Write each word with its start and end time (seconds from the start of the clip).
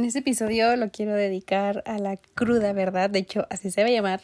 En 0.00 0.06
este 0.06 0.20
episodio 0.20 0.74
lo 0.76 0.90
quiero 0.90 1.12
dedicar 1.12 1.82
a 1.84 1.98
la 1.98 2.16
cruda 2.16 2.72
verdad, 2.72 3.10
de 3.10 3.18
hecho 3.18 3.46
así 3.50 3.70
se 3.70 3.82
va 3.82 3.88
a 3.88 3.92
llamar, 3.92 4.22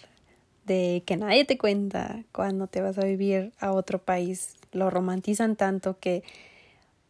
de 0.64 1.02
que 1.04 1.18
nadie 1.18 1.44
te 1.44 1.58
cuenta 1.58 2.24
cuando 2.32 2.66
te 2.66 2.80
vas 2.80 2.96
a 2.96 3.04
vivir 3.04 3.52
a 3.60 3.72
otro 3.72 3.98
país. 3.98 4.56
Lo 4.72 4.88
romantizan 4.88 5.54
tanto 5.54 5.98
que 5.98 6.22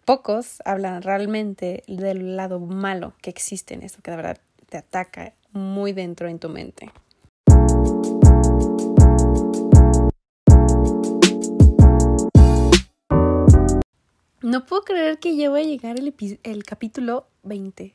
pocos 0.05 0.61
hablan 0.65 1.03
realmente 1.03 1.85
del 1.87 2.35
lado 2.35 2.59
malo 2.59 3.15
que 3.23 3.31
existe 3.31 3.75
en 3.75 3.85
esto, 3.85 4.03
que 4.03 4.11
de 4.11 4.17
verdad 4.17 4.38
te 4.69 4.78
ataca 4.78 5.33
muy 5.53 5.92
dentro 5.92 6.26
en 6.26 6.40
tu 6.40 6.48
mente. 6.48 6.90
No 14.42 14.67
puedo 14.67 14.83
creer 14.83 15.21
que 15.21 15.37
ya 15.37 15.51
voy 15.51 15.60
a 15.60 15.64
llegar 15.64 16.01
el, 16.01 16.12
el 16.42 16.64
capítulo 16.64 17.28
20. 17.45 17.95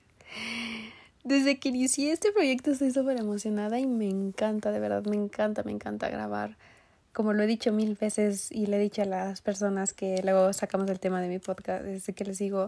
Desde 1.24 1.60
que 1.60 1.70
inicié 1.70 2.12
este 2.12 2.32
proyecto 2.32 2.72
estoy 2.72 2.92
súper 2.92 3.20
emocionada 3.20 3.80
y 3.80 3.86
me 3.86 4.10
encanta, 4.10 4.72
de 4.72 4.80
verdad, 4.80 5.06
me 5.06 5.16
encanta, 5.16 5.64
me 5.64 5.72
encanta 5.72 6.10
grabar. 6.10 6.58
Como 7.14 7.34
lo 7.34 7.44
he 7.44 7.48
dicho 7.48 7.72
mil 7.72 7.96
veces 7.96 8.52
y 8.52 8.66
le 8.66 8.78
he 8.78 8.80
dicho 8.80 9.04
a 9.04 9.06
las 9.06 9.42
personas 9.42 9.94
que 9.94 10.22
luego 10.24 10.52
sacamos 10.54 10.90
el 10.90 11.00
tema 11.00 11.22
de 11.22 11.28
mi 11.28 11.38
podcast, 11.38 11.84
desde 11.84 12.14
que 12.14 12.26
les 12.26 12.40
digo, 12.40 12.68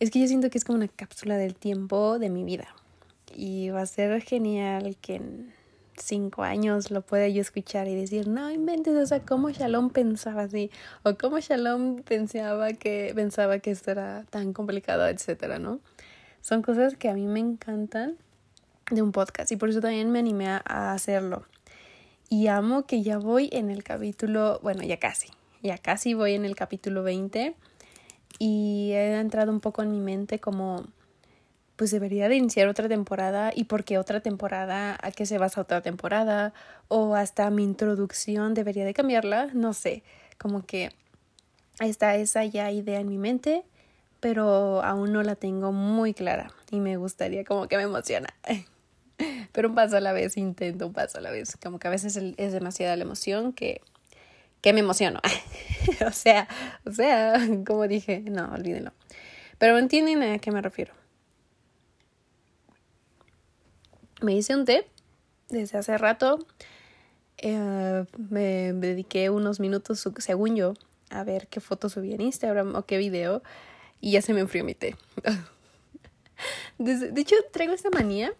es 0.00 0.10
que 0.10 0.20
yo 0.20 0.26
siento 0.26 0.50
que 0.50 0.58
es 0.58 0.64
como 0.64 0.78
una 0.78 0.88
cápsula 0.88 1.36
del 1.36 1.54
tiempo 1.54 2.18
de 2.18 2.30
mi 2.30 2.42
vida. 2.42 2.74
Y 3.34 3.70
va 3.70 3.82
a 3.82 3.86
ser 3.86 4.20
genial 4.22 4.96
que 5.00 5.16
en 5.16 5.52
cinco 5.96 6.42
años 6.42 6.90
lo 6.90 7.02
pueda 7.02 7.28
yo 7.28 7.40
escuchar 7.40 7.86
y 7.88 7.94
decir, 7.94 8.26
no 8.26 8.50
inventes, 8.50 8.96
o 8.96 9.06
sea, 9.06 9.20
cómo 9.20 9.50
Shalom 9.50 9.90
pensaba 9.90 10.42
así, 10.42 10.70
o 11.02 11.14
cómo 11.14 11.38
Shalom 11.38 12.02
pensaba 12.02 12.72
que, 12.72 13.12
pensaba 13.14 13.58
que 13.60 13.70
esto 13.70 13.92
era 13.92 14.24
tan 14.30 14.52
complicado, 14.52 15.06
etcétera, 15.06 15.58
¿no? 15.58 15.80
Son 16.44 16.60
cosas 16.60 16.94
que 16.94 17.08
a 17.08 17.14
mí 17.14 17.26
me 17.26 17.40
encantan 17.40 18.18
de 18.90 19.00
un 19.00 19.12
podcast 19.12 19.50
y 19.50 19.56
por 19.56 19.70
eso 19.70 19.80
también 19.80 20.10
me 20.10 20.18
animé 20.18 20.46
a 20.46 20.92
hacerlo. 20.92 21.46
Y 22.28 22.48
amo 22.48 22.84
que 22.84 23.02
ya 23.02 23.16
voy 23.16 23.48
en 23.50 23.70
el 23.70 23.82
capítulo, 23.82 24.60
bueno, 24.62 24.82
ya 24.82 24.98
casi, 24.98 25.28
ya 25.62 25.78
casi 25.78 26.12
voy 26.12 26.34
en 26.34 26.44
el 26.44 26.54
capítulo 26.54 27.02
20 27.02 27.54
y 28.38 28.90
he 28.92 29.18
entrado 29.18 29.52
un 29.52 29.60
poco 29.60 29.82
en 29.82 29.90
mi 29.90 30.00
mente 30.00 30.38
como 30.38 30.84
pues 31.76 31.90
debería 31.90 32.28
de 32.28 32.36
iniciar 32.36 32.68
otra 32.68 32.90
temporada 32.90 33.50
y 33.54 33.64
por 33.64 33.84
qué 33.84 33.96
otra 33.96 34.20
temporada, 34.20 34.98
a 35.00 35.12
qué 35.12 35.24
se 35.24 35.38
basa 35.38 35.62
otra 35.62 35.80
temporada 35.80 36.52
o 36.88 37.14
hasta 37.14 37.48
mi 37.48 37.64
introducción 37.64 38.52
debería 38.52 38.84
de 38.84 38.92
cambiarla, 38.92 39.48
no 39.54 39.72
sé, 39.72 40.02
como 40.36 40.66
que 40.66 40.90
está 41.80 42.16
esa 42.16 42.44
ya 42.44 42.70
idea 42.70 43.00
en 43.00 43.08
mi 43.08 43.16
mente 43.16 43.64
pero 44.24 44.82
aún 44.82 45.12
no 45.12 45.22
la 45.22 45.36
tengo 45.36 45.70
muy 45.70 46.14
clara 46.14 46.50
y 46.70 46.80
me 46.80 46.96
gustaría 46.96 47.44
como 47.44 47.68
que 47.68 47.76
me 47.76 47.82
emociona. 47.82 48.28
Pero 49.52 49.68
un 49.68 49.74
paso 49.74 49.98
a 49.98 50.00
la 50.00 50.14
vez, 50.14 50.38
intento 50.38 50.86
un 50.86 50.94
paso 50.94 51.18
a 51.18 51.20
la 51.20 51.30
vez. 51.30 51.58
Como 51.62 51.78
que 51.78 51.88
a 51.88 51.90
veces 51.90 52.16
es 52.16 52.52
demasiada 52.54 52.96
la 52.96 53.04
emoción 53.04 53.52
que, 53.52 53.82
que 54.62 54.72
me 54.72 54.80
emociono. 54.80 55.20
o 56.08 56.10
sea, 56.10 56.48
o 56.86 56.92
sea, 56.92 57.34
como 57.66 57.86
dije, 57.86 58.20
no, 58.20 58.50
olvídenlo. 58.50 58.94
Pero 59.58 59.76
entienden 59.76 60.22
a 60.22 60.38
qué 60.38 60.50
me 60.50 60.62
refiero. 60.62 60.94
Me 64.22 64.32
hice 64.32 64.56
un 64.56 64.64
té 64.64 64.86
desde 65.50 65.76
hace 65.76 65.98
rato. 65.98 66.38
Eh, 67.36 68.06
me 68.16 68.72
dediqué 68.72 69.28
unos 69.28 69.60
minutos, 69.60 70.08
según 70.16 70.56
yo, 70.56 70.72
a 71.10 71.24
ver 71.24 71.46
qué 71.48 71.60
foto 71.60 71.90
subí 71.90 72.14
en 72.14 72.22
Instagram 72.22 72.74
o 72.74 72.86
qué 72.86 72.96
video 72.96 73.42
y 74.00 74.12
ya 74.12 74.22
se 74.22 74.34
me 74.34 74.40
enfrió 74.40 74.64
mi 74.64 74.74
té. 74.74 74.96
de 76.78 77.20
hecho, 77.20 77.36
traigo 77.52 77.72
esta 77.72 77.90
manía 77.90 78.34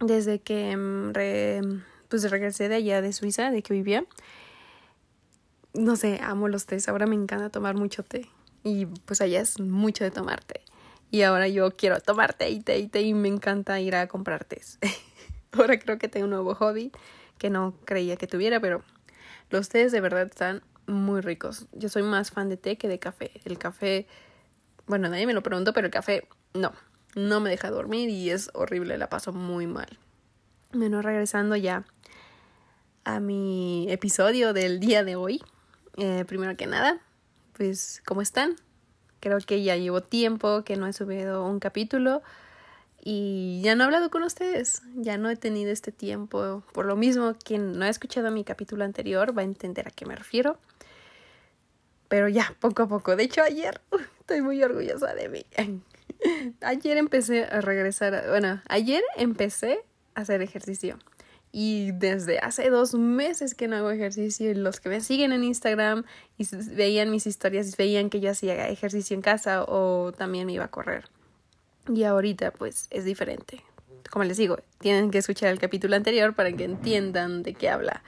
desde 0.00 0.40
que 0.40 0.76
mm, 0.76 1.82
pues 2.08 2.30
regresé 2.30 2.68
de 2.68 2.76
allá 2.76 3.02
de 3.02 3.12
Suiza, 3.12 3.50
de 3.50 3.62
que 3.62 3.74
vivía. 3.74 4.04
No 5.72 5.96
sé, 5.96 6.20
amo 6.22 6.48
los 6.48 6.66
tés. 6.66 6.88
Ahora 6.88 7.06
me 7.06 7.14
encanta 7.14 7.50
tomar 7.50 7.74
mucho 7.74 8.02
té. 8.02 8.28
Y 8.62 8.86
pues 8.86 9.20
allá 9.20 9.40
es 9.40 9.60
mucho 9.60 10.04
de 10.04 10.10
tomar 10.10 10.42
té. 10.44 10.60
Y 11.10 11.22
ahora 11.22 11.48
yo 11.48 11.76
quiero 11.76 12.00
tomar 12.00 12.34
té 12.34 12.50
y 12.50 12.60
té 12.60 12.78
y 12.78 12.88
té 12.88 13.02
y 13.02 13.14
me 13.14 13.28
encanta 13.28 13.80
ir 13.80 13.94
a 13.94 14.08
comprar 14.08 14.44
tés. 14.44 14.78
ahora 15.52 15.78
creo 15.78 15.98
que 15.98 16.08
tengo 16.08 16.24
un 16.24 16.30
nuevo 16.30 16.54
hobby 16.54 16.90
que 17.38 17.50
no 17.50 17.74
creía 17.84 18.16
que 18.16 18.26
tuviera, 18.26 18.60
pero 18.60 18.82
los 19.50 19.68
tés 19.68 19.92
de 19.92 20.00
verdad 20.00 20.26
están 20.26 20.62
muy 20.86 21.20
ricos. 21.20 21.66
Yo 21.72 21.88
soy 21.88 22.02
más 22.02 22.30
fan 22.30 22.48
de 22.48 22.56
té 22.56 22.76
que 22.76 22.88
de 22.88 22.98
café. 22.98 23.30
El 23.44 23.58
café 23.58 24.06
bueno, 24.86 25.08
nadie 25.08 25.26
me 25.26 25.32
lo 25.32 25.42
preguntó, 25.42 25.72
pero 25.72 25.86
el 25.86 25.92
café 25.92 26.28
no, 26.52 26.72
no 27.14 27.40
me 27.40 27.50
deja 27.50 27.70
dormir 27.70 28.10
y 28.10 28.30
es 28.30 28.50
horrible, 28.54 28.98
la 28.98 29.08
paso 29.08 29.32
muy 29.32 29.66
mal. 29.66 29.98
Bueno, 30.72 31.02
regresando 31.02 31.56
ya 31.56 31.84
a 33.04 33.20
mi 33.20 33.86
episodio 33.90 34.52
del 34.52 34.80
día 34.80 35.04
de 35.04 35.16
hoy. 35.16 35.42
Eh, 35.96 36.24
primero 36.26 36.56
que 36.56 36.66
nada, 36.66 37.00
pues, 37.52 38.02
¿cómo 38.04 38.22
están? 38.22 38.56
Creo 39.20 39.38
que 39.38 39.62
ya 39.62 39.76
llevo 39.76 40.02
tiempo 40.02 40.64
que 40.64 40.76
no 40.76 40.86
he 40.86 40.92
subido 40.92 41.46
un 41.46 41.60
capítulo 41.60 42.22
y 43.00 43.60
ya 43.62 43.74
no 43.74 43.84
he 43.84 43.86
hablado 43.86 44.10
con 44.10 44.22
ustedes, 44.22 44.82
ya 44.96 45.18
no 45.18 45.30
he 45.30 45.36
tenido 45.36 45.70
este 45.70 45.92
tiempo. 45.92 46.62
Por 46.72 46.86
lo 46.86 46.96
mismo, 46.96 47.34
quien 47.42 47.78
no 47.78 47.84
ha 47.84 47.88
escuchado 47.88 48.30
mi 48.30 48.44
capítulo 48.44 48.84
anterior 48.84 49.36
va 49.36 49.42
a 49.42 49.44
entender 49.44 49.86
a 49.86 49.90
qué 49.90 50.06
me 50.06 50.16
refiero. 50.16 50.58
Pero 52.08 52.28
ya, 52.28 52.54
poco 52.60 52.82
a 52.82 52.88
poco. 52.88 53.16
De 53.16 53.24
hecho, 53.24 53.42
ayer 53.42 53.80
estoy 54.24 54.40
muy 54.40 54.62
orgullosa 54.62 55.14
de 55.14 55.28
mí. 55.28 55.44
Ayer 56.62 56.96
empecé 56.96 57.44
a 57.44 57.60
regresar, 57.60 58.24
bueno, 58.30 58.62
ayer 58.68 59.02
empecé 59.16 59.80
a 60.14 60.22
hacer 60.22 60.40
ejercicio. 60.40 60.98
Y 61.52 61.92
desde 61.92 62.38
hace 62.38 62.70
dos 62.70 62.94
meses 62.94 63.54
que 63.54 63.68
no 63.68 63.76
hago 63.76 63.90
ejercicio, 63.90 64.50
y 64.50 64.54
los 64.54 64.80
que 64.80 64.88
me 64.88 65.00
siguen 65.02 65.32
en 65.32 65.44
Instagram 65.44 66.04
y 66.38 66.46
veían 66.74 67.10
mis 67.10 67.26
historias, 67.26 67.76
veían 67.76 68.10
que 68.10 68.20
yo 68.20 68.30
hacía 68.30 68.68
ejercicio 68.68 69.14
en 69.14 69.22
casa 69.22 69.62
o 69.62 70.12
también 70.12 70.46
me 70.46 70.54
iba 70.54 70.64
a 70.64 70.70
correr. 70.70 71.04
Y 71.88 72.04
ahorita 72.04 72.50
pues 72.50 72.86
es 72.90 73.04
diferente. 73.04 73.62
Como 74.10 74.24
les 74.24 74.38
digo, 74.38 74.58
tienen 74.78 75.10
que 75.10 75.18
escuchar 75.18 75.50
el 75.50 75.58
capítulo 75.58 75.96
anterior 75.96 76.34
para 76.34 76.50
que 76.52 76.64
entiendan 76.64 77.42
de 77.42 77.54
qué 77.54 77.68
habla. 77.68 78.02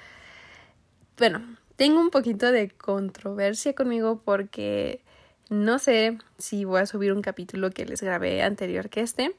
Bueno, 1.19 1.56
tengo 1.77 2.00
un 2.00 2.10
poquito 2.10 2.50
de 2.50 2.71
controversia 2.71 3.75
conmigo 3.75 4.21
porque 4.25 5.04
no 5.49 5.79
sé 5.79 6.19
si 6.39 6.65
voy 6.65 6.81
a 6.81 6.87
subir 6.87 7.12
un 7.12 7.23
capítulo 7.23 7.71
que 7.71 7.84
les 7.84 8.03
grabé 8.03 8.43
anterior 8.43 8.89
que 8.89 9.01
este. 9.01 9.34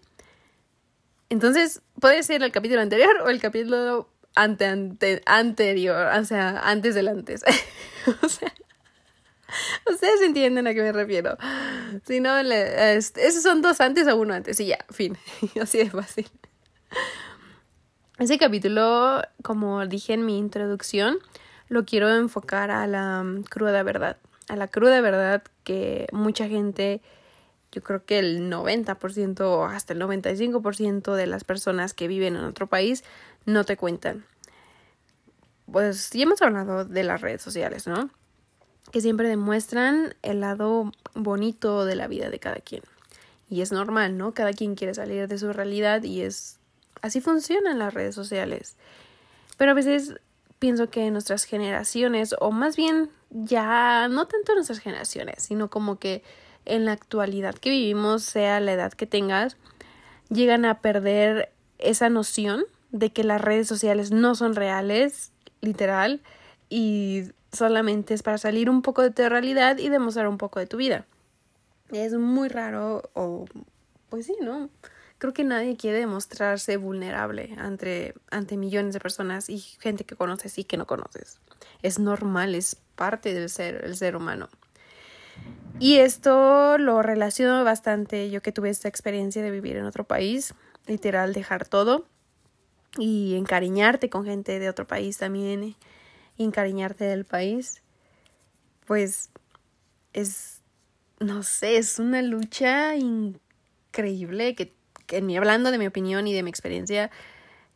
Entonces, 1.29 1.81
puede 2.00 2.23
ser 2.23 2.44
el 2.44 2.51
capítulo 2.51 2.81
anterior 2.81 3.22
o 3.23 3.29
el 3.29 3.41
capítulo 3.41 4.09
ante, 4.35 5.22
anterior, 5.25 6.07
o 6.16 6.25
sea, 6.25 6.62
antes 6.63 6.95
del 6.95 7.09
antes. 7.09 7.44
o 8.23 8.29
sea, 8.29 8.53
ustedes 9.90 10.22
entienden 10.22 10.68
a 10.68 10.73
qué 10.73 10.81
me 10.81 10.94
refiero. 10.94 11.38
Si 12.06 12.19
no, 12.22 12.38
esos 12.38 13.44
son 13.44 13.62
dos 13.62 13.81
antes 13.81 14.07
o 14.07 14.16
uno 14.16 14.34
antes 14.34 14.59
y 14.59 14.68
ya, 14.68 14.79
fin. 14.89 15.18
Así 15.62 15.79
de 15.79 15.89
fácil. 15.89 16.29
Ese 18.18 18.38
capítulo, 18.38 19.22
como 19.44 19.85
dije 19.85 20.13
en 20.13 20.25
mi 20.25 20.38
introducción, 20.38 21.18
lo 21.68 21.85
quiero 21.85 22.09
enfocar 22.16 22.72
a 22.72 22.88
la 22.88 23.24
mm, 23.24 23.44
cruda 23.44 23.84
verdad. 23.84 24.18
A 24.47 24.55
la 24.55 24.67
cruda 24.67 25.01
verdad 25.01 25.43
que 25.63 26.07
mucha 26.11 26.47
gente, 26.47 27.01
yo 27.71 27.83
creo 27.83 28.05
que 28.05 28.19
el 28.19 28.49
90% 28.49 29.41
o 29.41 29.65
hasta 29.65 29.93
el 29.93 30.01
95% 30.01 31.15
de 31.15 31.27
las 31.27 31.43
personas 31.43 31.93
que 31.93 32.07
viven 32.07 32.35
en 32.35 32.43
otro 32.43 32.67
país 32.67 33.03
no 33.45 33.63
te 33.63 33.77
cuentan. 33.77 34.25
Pues 35.71 36.09
ya 36.11 36.23
hemos 36.23 36.41
hablado 36.41 36.85
de 36.85 37.03
las 37.03 37.19
redes 37.19 37.41
sociales, 37.41 37.87
¿no? 37.87 38.09
Que 38.91 39.01
siempre 39.01 39.27
demuestran 39.27 40.15
el 40.21 40.39
lado 40.39 40.91
bonito 41.13 41.83
de 41.83 41.95
la 41.95 42.07
vida 42.07 42.29
de 42.29 42.39
cada 42.39 42.57
quien. 42.57 42.83
Y 43.49 43.61
es 43.61 43.73
normal, 43.73 44.17
¿no? 44.17 44.33
Cada 44.33 44.53
quien 44.53 44.75
quiere 44.75 44.93
salir 44.93 45.27
de 45.27 45.37
su 45.37 45.51
realidad 45.51 46.03
y 46.03 46.21
es 46.21 46.59
así 47.01 47.21
funcionan 47.21 47.79
las 47.79 47.93
redes 47.93 48.15
sociales. 48.15 48.75
Pero 49.57 49.71
a 49.71 49.73
veces 49.73 50.15
pienso 50.59 50.89
que 50.89 51.09
nuestras 51.12 51.44
generaciones, 51.44 52.36
o 52.39 52.51
más 52.51 52.75
bien 52.75 53.09
ya 53.30 54.07
no 54.07 54.27
tanto 54.27 54.56
nuestras 54.56 54.80
generaciones, 54.80 55.44
sino 55.44 55.69
como 55.69 56.00
que 56.00 56.24
en 56.65 56.86
la 56.86 56.94
actualidad 56.94 57.56
que 57.56 57.69
vivimos, 57.69 58.24
sea 58.24 58.59
la 58.59 58.74
edad 58.74 58.94
que 58.94 59.07
tengas, 59.07 59.57
llegan 60.30 60.65
a 60.65 60.81
perder 60.81 61.51
esa 61.80 62.09
noción 62.09 62.65
de 62.92 63.12
que 63.12 63.24
las 63.24 63.42
redes 63.42 63.68
sociales 63.68 64.12
no 64.12 64.36
son 64.36 64.56
reales, 64.56 65.31
literal, 65.62 66.21
y 66.69 67.24
solamente 67.51 68.13
es 68.13 68.24
para 68.24 68.38
salir 68.38 68.69
un 68.69 68.81
poco 68.81 69.01
de 69.01 69.12
tu 69.12 69.27
realidad 69.27 69.77
y 69.77 69.89
demostrar 69.89 70.27
un 70.27 70.38
poco 70.38 70.60
de 70.60 70.68
tu 70.68 70.77
vida. 70.77 71.06
Es 71.92 72.13
muy 72.13 72.50
raro, 72.50 73.10
o 73.13 73.45
pues 74.10 74.25
sí, 74.25 74.36
¿no? 74.42 74.69
Creo 75.17 75.33
que 75.33 75.43
nadie 75.43 75.77
quiere 75.77 75.99
demostrarse 75.99 76.77
vulnerable 76.77 77.55
ante, 77.57 78.13
ante 78.29 78.57
millones 78.57 78.93
de 78.93 78.99
personas 78.99 79.49
y 79.49 79.59
gente 79.59 80.03
que 80.03 80.15
conoces 80.15 80.57
y 80.57 80.63
que 80.63 80.77
no 80.77 80.85
conoces. 80.85 81.39
Es 81.81 81.99
normal, 81.99 82.55
es 82.55 82.75
parte 82.95 83.33
del 83.33 83.49
ser, 83.49 83.83
el 83.85 83.95
ser 83.95 84.15
humano. 84.15 84.49
Y 85.79 85.97
esto 85.97 86.77
lo 86.77 87.01
relaciono 87.01 87.63
bastante, 87.63 88.29
yo 88.29 88.41
que 88.41 88.51
tuve 88.51 88.69
esta 88.69 88.87
experiencia 88.87 89.43
de 89.43 89.51
vivir 89.51 89.77
en 89.77 89.85
otro 89.85 90.03
país, 90.03 90.55
literal 90.87 91.33
dejar 91.33 91.67
todo 91.67 92.07
y 92.97 93.35
encariñarte 93.35 94.09
con 94.09 94.25
gente 94.25 94.57
de 94.57 94.69
otro 94.69 94.87
país 94.87 95.17
también, 95.17 95.75
y 96.37 96.43
encariñarte 96.43 97.05
del 97.05 97.25
país, 97.25 97.81
pues 98.85 99.29
es, 100.13 100.61
no 101.19 101.43
sé, 101.43 101.77
es 101.77 101.99
una 101.99 102.21
lucha 102.21 102.95
increíble 102.95 104.55
que, 104.55 104.76
que 105.07 105.21
ni 105.21 105.38
hablando 105.38 105.71
de 105.71 105.80
mi 105.80 105.88
opinión 105.88 106.27
y 106.27 106.33
de 106.33 106.44
mi 106.44 106.50
experiencia, 106.50 107.09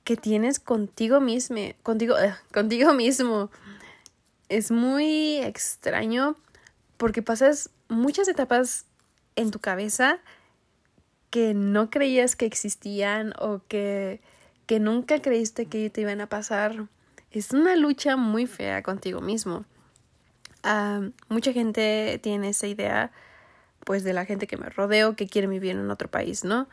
que 0.04 0.18
tienes 0.18 0.60
contigo 0.60 1.22
mismo, 1.22 1.58
contigo, 1.84 2.18
eh, 2.20 2.36
contigo 2.54 2.94
mismo. 2.94 3.50
Es 4.50 4.70
muy 4.72 5.38
extraño 5.38 6.36
porque 6.98 7.22
pasas 7.22 7.70
muchas 7.88 8.28
etapas 8.28 8.86
en 9.36 9.52
tu 9.52 9.60
cabeza 9.60 10.20
que 11.30 11.54
no 11.54 11.90
creías 11.90 12.36
que 12.36 12.46
existían 12.46 13.34
o 13.40 13.62
que, 13.68 14.20
que 14.66 14.80
nunca 14.80 15.22
creíste 15.22 15.66
que 15.66 15.90
te 15.90 16.02
iban 16.02 16.22
a 16.22 16.28
pasar. 16.28 16.88
Es 17.32 17.52
una 17.52 17.76
lucha 17.76 18.18
muy 18.18 18.48
fea 18.48 18.84
contigo 18.84 19.22
mismo. 19.22 19.64
Ah, 20.64 21.02
mucha 21.30 21.54
gente 21.54 22.20
tiene 22.22 22.50
esa 22.50 22.68
idea, 22.68 23.12
pues, 23.86 24.04
de 24.04 24.14
la 24.14 24.26
gente 24.26 24.46
que 24.46 24.58
me 24.58 24.70
rodeo 24.70 25.16
que 25.16 25.28
quiere 25.28 25.48
vivir 25.48 25.72
en 25.72 25.90
otro 25.90 26.10
país, 26.12 26.44
¿no? 26.44 26.68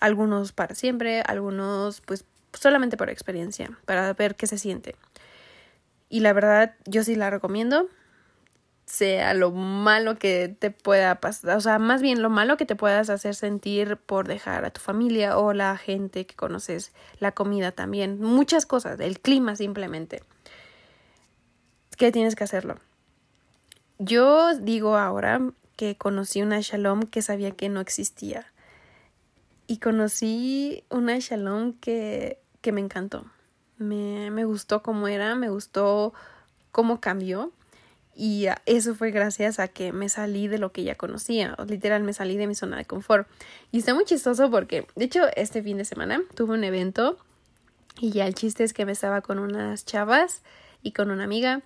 Algunos 0.00 0.52
para 0.52 0.74
siempre, 0.74 1.22
algunos, 1.22 2.00
pues, 2.00 2.24
solamente 2.52 2.96
por 2.96 3.10
experiencia, 3.10 3.78
para 3.84 4.12
ver 4.14 4.34
qué 4.34 4.46
se 4.46 4.58
siente. 4.58 4.96
Y 6.08 6.20
la 6.20 6.32
verdad, 6.32 6.74
yo 6.86 7.04
sí 7.04 7.14
la 7.14 7.30
recomiendo 7.30 7.88
sea 8.90 9.34
lo 9.34 9.52
malo 9.52 10.18
que 10.18 10.54
te 10.58 10.70
pueda 10.70 11.20
pasar, 11.20 11.56
o 11.56 11.60
sea, 11.60 11.78
más 11.78 12.02
bien 12.02 12.22
lo 12.22 12.28
malo 12.28 12.56
que 12.56 12.66
te 12.66 12.74
puedas 12.74 13.08
hacer 13.08 13.34
sentir 13.34 13.96
por 13.96 14.26
dejar 14.26 14.64
a 14.64 14.70
tu 14.70 14.80
familia 14.80 15.38
o 15.38 15.52
la 15.52 15.76
gente 15.76 16.26
que 16.26 16.34
conoces, 16.34 16.92
la 17.18 17.32
comida 17.32 17.72
también, 17.72 18.20
muchas 18.20 18.66
cosas, 18.66 18.98
el 19.00 19.20
clima 19.20 19.54
simplemente. 19.54 20.22
¿Qué 21.96 22.10
tienes 22.10 22.34
que 22.34 22.44
hacerlo? 22.44 22.78
Yo 23.98 24.56
digo 24.56 24.96
ahora 24.96 25.40
que 25.76 25.96
conocí 25.96 26.42
una 26.42 26.60
Shalom 26.60 27.02
que 27.02 27.22
sabía 27.22 27.52
que 27.52 27.68
no 27.68 27.80
existía. 27.80 28.46
Y 29.70 29.76
conocí 29.78 30.82
una 30.88 31.20
Shalom 31.20 31.74
que, 31.74 32.40
que 32.60 32.72
me 32.72 32.80
encantó. 32.80 33.24
Me, 33.78 34.28
me 34.32 34.44
gustó 34.44 34.82
cómo 34.82 35.06
era, 35.06 35.36
me 35.36 35.48
gustó 35.48 36.12
cómo 36.72 37.00
cambió 37.00 37.52
y 38.16 38.48
eso 38.66 38.96
fue 38.96 39.12
gracias 39.12 39.60
a 39.60 39.68
que 39.68 39.92
me 39.92 40.08
salí 40.08 40.48
de 40.48 40.58
lo 40.58 40.72
que 40.72 40.82
ya 40.82 40.96
conocía, 40.96 41.54
literal 41.68 42.02
me 42.02 42.12
salí 42.12 42.36
de 42.36 42.48
mi 42.48 42.56
zona 42.56 42.78
de 42.78 42.84
confort. 42.84 43.28
Y 43.70 43.78
está 43.78 43.94
muy 43.94 44.04
chistoso 44.04 44.50
porque, 44.50 44.88
de 44.96 45.04
hecho, 45.04 45.28
este 45.36 45.62
fin 45.62 45.78
de 45.78 45.84
semana 45.84 46.20
tuve 46.34 46.54
un 46.54 46.64
evento 46.64 47.16
y 48.00 48.10
ya 48.10 48.26
el 48.26 48.34
chiste 48.34 48.64
es 48.64 48.72
que 48.72 48.84
me 48.84 48.90
estaba 48.90 49.20
con 49.20 49.38
unas 49.38 49.84
chavas 49.84 50.42
y 50.82 50.90
con 50.90 51.12
una 51.12 51.22
amiga. 51.22 51.62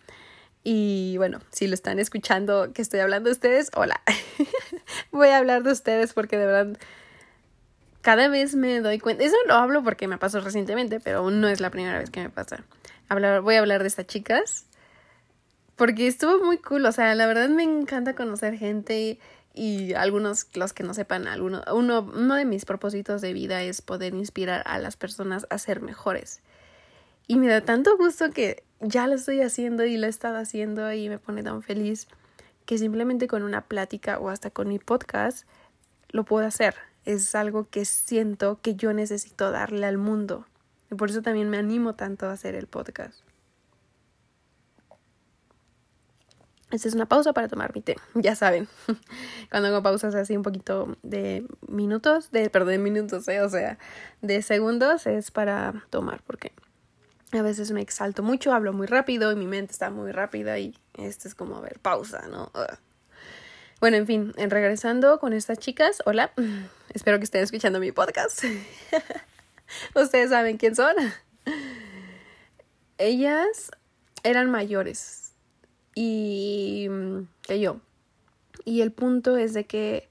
Y 0.62 1.14
bueno, 1.16 1.40
si 1.52 1.68
lo 1.68 1.72
están 1.72 1.98
escuchando 1.98 2.70
que 2.74 2.82
estoy 2.82 3.00
hablando 3.00 3.30
de 3.30 3.32
ustedes, 3.32 3.70
hola. 3.74 4.02
Voy 5.10 5.28
a 5.28 5.38
hablar 5.38 5.62
de 5.62 5.72
ustedes 5.72 6.12
porque 6.12 6.36
de 6.36 6.44
verdad 6.44 6.78
cada 8.04 8.28
vez 8.28 8.54
me 8.54 8.80
doy 8.80 8.98
cuenta. 8.98 9.24
Eso 9.24 9.34
lo 9.48 9.54
hablo 9.54 9.82
porque 9.82 10.06
me 10.08 10.18
pasó 10.18 10.40
recientemente, 10.40 11.00
pero 11.00 11.30
no 11.30 11.48
es 11.48 11.60
la 11.60 11.70
primera 11.70 11.98
vez 11.98 12.10
que 12.10 12.20
me 12.20 12.28
pasa. 12.28 12.62
Hablar, 13.08 13.40
voy 13.40 13.54
a 13.54 13.60
hablar 13.60 13.80
de 13.80 13.88
estas 13.88 14.06
chicas 14.06 14.66
porque 15.76 16.06
estuvo 16.06 16.44
muy 16.44 16.58
cool, 16.58 16.84
o 16.84 16.92
sea, 16.92 17.14
la 17.14 17.26
verdad 17.26 17.48
me 17.48 17.62
encanta 17.62 18.14
conocer 18.14 18.58
gente 18.58 19.18
y 19.54 19.94
algunos, 19.94 20.48
los 20.54 20.74
que 20.74 20.82
no 20.82 20.92
sepan, 20.92 21.26
alguno, 21.26 21.62
uno, 21.72 22.00
uno 22.14 22.34
de 22.34 22.44
mis 22.44 22.66
propósitos 22.66 23.22
de 23.22 23.32
vida 23.32 23.62
es 23.62 23.80
poder 23.80 24.14
inspirar 24.14 24.62
a 24.66 24.78
las 24.78 24.96
personas 24.96 25.46
a 25.48 25.56
ser 25.56 25.80
mejores. 25.80 26.42
Y 27.26 27.36
me 27.36 27.48
da 27.48 27.62
tanto 27.62 27.96
gusto 27.96 28.30
que 28.30 28.64
ya 28.80 29.06
lo 29.06 29.14
estoy 29.14 29.40
haciendo 29.40 29.86
y 29.86 29.96
lo 29.96 30.06
he 30.06 30.10
estado 30.10 30.36
haciendo 30.36 30.92
y 30.92 31.08
me 31.08 31.18
pone 31.18 31.42
tan 31.42 31.62
feliz 31.62 32.06
que 32.66 32.76
simplemente 32.76 33.28
con 33.28 33.42
una 33.42 33.62
plática 33.62 34.18
o 34.18 34.28
hasta 34.28 34.50
con 34.50 34.68
mi 34.68 34.78
podcast 34.78 35.48
lo 36.10 36.24
puedo 36.24 36.46
hacer. 36.46 36.74
Es 37.04 37.34
algo 37.34 37.68
que 37.68 37.84
siento 37.84 38.60
que 38.62 38.74
yo 38.74 38.92
necesito 38.92 39.50
darle 39.50 39.86
al 39.86 39.98
mundo. 39.98 40.46
Y 40.90 40.94
por 40.94 41.10
eso 41.10 41.22
también 41.22 41.50
me 41.50 41.58
animo 41.58 41.94
tanto 41.94 42.26
a 42.26 42.32
hacer 42.32 42.54
el 42.54 42.66
podcast. 42.66 43.24
Esta 46.74 46.88
es 46.88 46.94
una 46.94 47.06
pausa 47.06 47.32
para 47.32 47.46
tomar 47.46 47.72
mi 47.72 47.82
té, 47.82 47.96
ya 48.14 48.34
saben. 48.34 48.66
Cuando 49.50 49.68
hago 49.68 49.82
pausas 49.82 50.14
así 50.16 50.36
un 50.36 50.42
poquito 50.42 50.96
de 51.02 51.46
minutos, 51.68 52.32
de, 52.32 52.50
perdón, 52.50 52.70
de 52.70 52.78
minutos, 52.78 53.28
eh, 53.28 53.42
o 53.42 53.48
sea, 53.48 53.78
de 54.22 54.42
segundos 54.42 55.06
es 55.06 55.30
para 55.30 55.84
tomar, 55.90 56.22
porque 56.26 56.52
a 57.32 57.42
veces 57.42 57.70
me 57.70 57.80
exalto 57.80 58.24
mucho, 58.24 58.52
hablo 58.52 58.72
muy 58.72 58.88
rápido 58.88 59.30
y 59.30 59.36
mi 59.36 59.46
mente 59.46 59.72
está 59.72 59.90
muy 59.90 60.10
rápida 60.10 60.58
y 60.58 60.76
esto 60.94 61.28
es 61.28 61.36
como, 61.36 61.56
a 61.56 61.60
ver, 61.60 61.78
pausa, 61.78 62.26
¿no? 62.28 62.50
Bueno, 63.81 63.97
en 63.97 64.06
fin, 64.06 64.32
regresando 64.37 65.19
con 65.19 65.32
estas 65.32 65.59
chicas, 65.59 66.03
hola, 66.06 66.32
espero 66.94 67.19
que 67.19 67.25
estén 67.25 67.43
escuchando 67.43 67.81
mi 67.81 67.93
podcast. 67.93 68.44
Ustedes 69.94 70.31
saben 70.31 70.56
quién 70.56 70.75
son. 70.75 70.94
Ellas 72.99 73.71
eran 74.23 74.50
mayores, 74.50 75.25
y 75.94 76.87
mm, 76.91 77.29
que 77.43 77.61
yo. 77.61 77.81
Y 78.65 78.81
el 78.81 78.93
punto 78.93 79.37
es 79.37 79.55
de 79.55 79.65
que, 79.65 80.09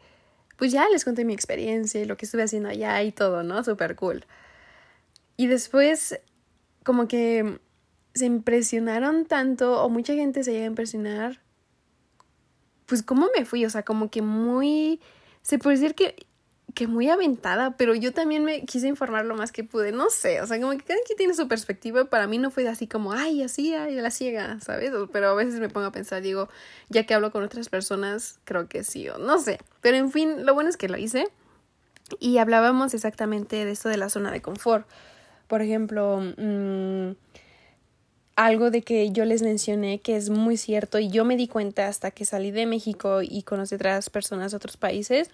pues 0.57 0.71
ya 0.71 0.87
les 0.89 1.03
conté 1.05 1.25
mi 1.25 1.33
experiencia 1.33 2.01
y 2.01 2.05
lo 2.05 2.17
que 2.17 2.25
estuve 2.25 2.43
haciendo 2.43 2.69
allá 2.69 3.01
y 3.03 3.11
todo, 3.11 3.43
¿no? 3.43 3.63
Súper 3.63 3.95
cool. 3.95 4.25
Y 5.37 5.47
después, 5.47 6.19
como 6.83 7.07
que 7.07 7.59
se 8.13 8.25
impresionaron 8.25 9.25
tanto, 9.25 9.83
o 9.83 9.89
mucha 9.89 10.13
gente 10.13 10.43
se 10.43 10.51
llega 10.53 10.65
a 10.65 10.67
impresionar, 10.67 11.41
pues 12.93 13.01
cómo 13.01 13.27
me 13.35 13.43
fui, 13.43 13.65
o 13.65 13.71
sea, 13.71 13.81
como 13.81 14.11
que 14.11 14.21
muy, 14.21 15.01
se 15.41 15.57
puede 15.57 15.77
decir 15.77 15.95
que 15.95 16.15
que 16.75 16.85
muy 16.85 17.09
aventada, 17.09 17.75
pero 17.75 17.95
yo 17.95 18.13
también 18.13 18.43
me 18.43 18.65
quise 18.65 18.87
informar 18.87 19.25
lo 19.25 19.35
más 19.35 19.51
que 19.51 19.63
pude, 19.63 19.91
no 19.91 20.11
sé, 20.11 20.41
o 20.41 20.47
sea, 20.47 20.59
como 20.61 20.73
que 20.73 20.83
cada 20.83 20.99
quien 21.07 21.17
tiene 21.17 21.33
su 21.33 21.47
perspectiva, 21.47 22.05
para 22.05 22.27
mí 22.27 22.37
no 22.37 22.51
fue 22.51 22.67
así 22.67 22.85
como, 22.85 23.13
ay, 23.13 23.41
así, 23.41 23.73
ay, 23.73 23.95
la 23.95 24.11
ciega, 24.11 24.59
¿sabes? 24.59 24.91
Pero 25.11 25.29
a 25.29 25.33
veces 25.33 25.59
me 25.59 25.69
pongo 25.69 25.87
a 25.87 25.91
pensar, 25.91 26.21
digo, 26.21 26.49
ya 26.89 27.03
que 27.07 27.15
hablo 27.15 27.31
con 27.31 27.43
otras 27.43 27.67
personas, 27.67 28.39
creo 28.43 28.67
que 28.67 28.83
sí, 28.83 29.09
o 29.09 29.17
no 29.17 29.39
sé, 29.39 29.57
pero 29.81 29.97
en 29.97 30.11
fin, 30.11 30.45
lo 30.45 30.53
bueno 30.53 30.69
es 30.69 30.77
que 30.77 30.87
lo 30.87 30.97
hice 30.97 31.27
y 32.19 32.37
hablábamos 32.37 32.93
exactamente 32.93 33.65
de 33.65 33.71
esto 33.71 33.89
de 33.89 33.97
la 33.97 34.09
zona 34.09 34.29
de 34.29 34.43
confort. 34.43 34.87
Por 35.47 35.63
ejemplo, 35.63 36.21
mmm, 36.37 37.13
algo 38.35 38.71
de 38.71 38.81
que 38.81 39.11
yo 39.11 39.25
les 39.25 39.41
mencioné 39.41 39.99
que 39.99 40.15
es 40.15 40.29
muy 40.29 40.57
cierto 40.57 40.99
y 40.99 41.09
yo 41.09 41.25
me 41.25 41.37
di 41.37 41.47
cuenta 41.47 41.87
hasta 41.87 42.11
que 42.11 42.25
salí 42.25 42.51
de 42.51 42.65
México 42.65 43.21
y 43.21 43.43
conocí 43.43 43.75
otras 43.75 44.09
personas 44.09 44.51
de 44.51 44.57
otros 44.57 44.77
países, 44.77 45.29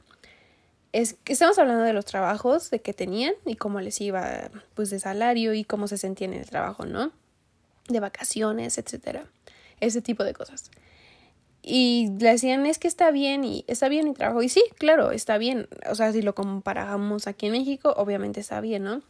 es 0.91 1.13
que 1.23 1.33
estamos 1.33 1.57
hablando 1.59 1.83
de 1.83 1.93
los 1.93 2.05
trabajos 2.05 2.71
de 2.71 2.81
que 2.81 2.93
tenían 2.93 3.33
y 3.45 3.55
cómo 3.55 3.79
les 3.79 4.01
iba 4.01 4.49
pues 4.73 4.89
de 4.89 4.99
salario 4.99 5.53
y 5.53 5.63
cómo 5.63 5.87
se 5.87 5.97
sentían 5.97 6.33
en 6.33 6.41
el 6.41 6.49
trabajo, 6.49 6.85
¿no? 6.85 7.11
De 7.87 7.99
vacaciones, 7.99 8.77
etcétera. 8.77 9.25
Ese 9.79 10.01
tipo 10.01 10.23
de 10.23 10.33
cosas. 10.33 10.71
Y 11.61 12.09
le 12.19 12.31
decían, 12.31 12.65
es 12.65 12.79
que 12.79 12.87
está 12.87 13.11
bien 13.11 13.43
y 13.43 13.65
está 13.67 13.89
bien 13.89 14.05
mi 14.05 14.13
trabajo. 14.13 14.41
Y 14.41 14.49
sí, 14.49 14.63
claro, 14.77 15.11
está 15.11 15.37
bien. 15.37 15.67
O 15.89 15.95
sea, 15.95 16.11
si 16.11 16.21
lo 16.21 16.33
comparamos 16.33 17.27
aquí 17.27 17.47
en 17.47 17.51
México, 17.51 17.93
obviamente 17.95 18.39
está 18.39 18.59
bien, 18.61 18.83
¿no? 18.83 19.01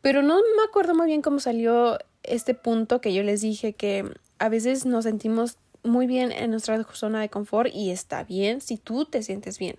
Pero 0.00 0.22
no 0.22 0.36
me 0.36 0.62
acuerdo 0.68 0.94
muy 0.94 1.06
bien 1.06 1.22
cómo 1.22 1.38
salió 1.38 1.98
este 2.22 2.54
punto 2.54 3.00
que 3.00 3.12
yo 3.12 3.22
les 3.22 3.40
dije 3.40 3.72
que 3.72 4.04
a 4.38 4.48
veces 4.48 4.86
nos 4.86 5.04
sentimos 5.04 5.58
muy 5.82 6.06
bien 6.06 6.32
en 6.32 6.50
nuestra 6.50 6.82
zona 6.92 7.20
de 7.20 7.28
confort 7.28 7.70
y 7.72 7.90
está 7.90 8.24
bien 8.24 8.60
si 8.60 8.76
tú 8.76 9.04
te 9.04 9.22
sientes 9.22 9.58
bien. 9.58 9.76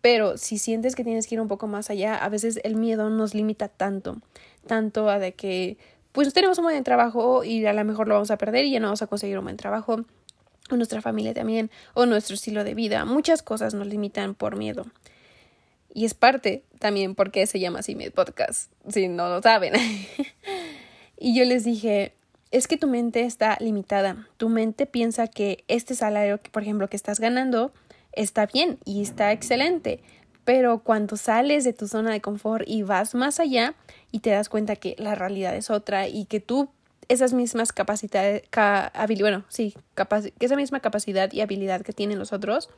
Pero 0.00 0.36
si 0.36 0.58
sientes 0.58 0.94
que 0.94 1.04
tienes 1.04 1.26
que 1.26 1.34
ir 1.34 1.40
un 1.40 1.48
poco 1.48 1.66
más 1.66 1.90
allá, 1.90 2.16
a 2.16 2.28
veces 2.28 2.60
el 2.62 2.76
miedo 2.76 3.10
nos 3.10 3.34
limita 3.34 3.68
tanto, 3.68 4.18
tanto 4.66 5.08
a 5.10 5.18
de 5.18 5.34
que 5.34 5.78
pues 6.12 6.32
tenemos 6.32 6.58
un 6.58 6.64
buen 6.64 6.84
trabajo 6.84 7.44
y 7.44 7.66
a 7.66 7.72
lo 7.72 7.84
mejor 7.84 8.08
lo 8.08 8.14
vamos 8.14 8.30
a 8.30 8.38
perder 8.38 8.64
y 8.64 8.70
ya 8.70 8.80
no 8.80 8.86
vamos 8.86 9.02
a 9.02 9.06
conseguir 9.06 9.38
un 9.38 9.44
buen 9.44 9.56
trabajo, 9.56 10.04
o 10.70 10.76
nuestra 10.76 11.02
familia 11.02 11.34
también, 11.34 11.70
o 11.94 12.06
nuestro 12.06 12.34
estilo 12.34 12.64
de 12.64 12.74
vida. 12.74 13.04
Muchas 13.04 13.42
cosas 13.42 13.74
nos 13.74 13.86
limitan 13.86 14.34
por 14.34 14.56
miedo. 14.56 14.86
Y 15.92 16.04
es 16.04 16.14
parte 16.14 16.62
también 16.78 17.14
porque 17.14 17.46
se 17.46 17.60
llama 17.60 17.80
así 17.80 17.94
mi 17.94 18.10
podcast, 18.10 18.70
si 18.88 19.08
no 19.08 19.28
lo 19.28 19.42
saben. 19.42 19.74
y 21.18 21.36
yo 21.36 21.44
les 21.44 21.64
dije, 21.64 22.12
es 22.50 22.68
que 22.68 22.76
tu 22.76 22.86
mente 22.86 23.22
está 23.22 23.56
limitada. 23.60 24.28
Tu 24.36 24.48
mente 24.48 24.86
piensa 24.86 25.26
que 25.26 25.64
este 25.68 25.94
salario, 25.94 26.38
por 26.52 26.62
ejemplo, 26.62 26.88
que 26.88 26.96
estás 26.96 27.20
ganando, 27.20 27.72
está 28.12 28.46
bien 28.46 28.78
y 28.84 29.02
está 29.02 29.32
excelente, 29.32 30.00
pero 30.44 30.78
cuando 30.78 31.16
sales 31.16 31.64
de 31.64 31.72
tu 31.72 31.88
zona 31.88 32.12
de 32.12 32.20
confort 32.20 32.66
y 32.68 32.82
vas 32.82 33.14
más 33.14 33.40
allá 33.40 33.74
y 34.12 34.20
te 34.20 34.30
das 34.30 34.48
cuenta 34.48 34.76
que 34.76 34.94
la 34.98 35.14
realidad 35.14 35.54
es 35.56 35.70
otra 35.70 36.08
y 36.08 36.24
que 36.24 36.40
tú 36.40 36.70
esas 37.08 37.32
mismas 37.32 37.72
capacidades, 37.72 38.42
bueno, 39.20 39.44
sí, 39.48 39.74
esa 40.40 40.56
misma 40.56 40.80
capacidad 40.80 41.32
y 41.32 41.40
habilidad 41.40 41.82
que 41.82 41.92
tienen 41.92 42.18
los 42.18 42.32
otros, 42.32 42.68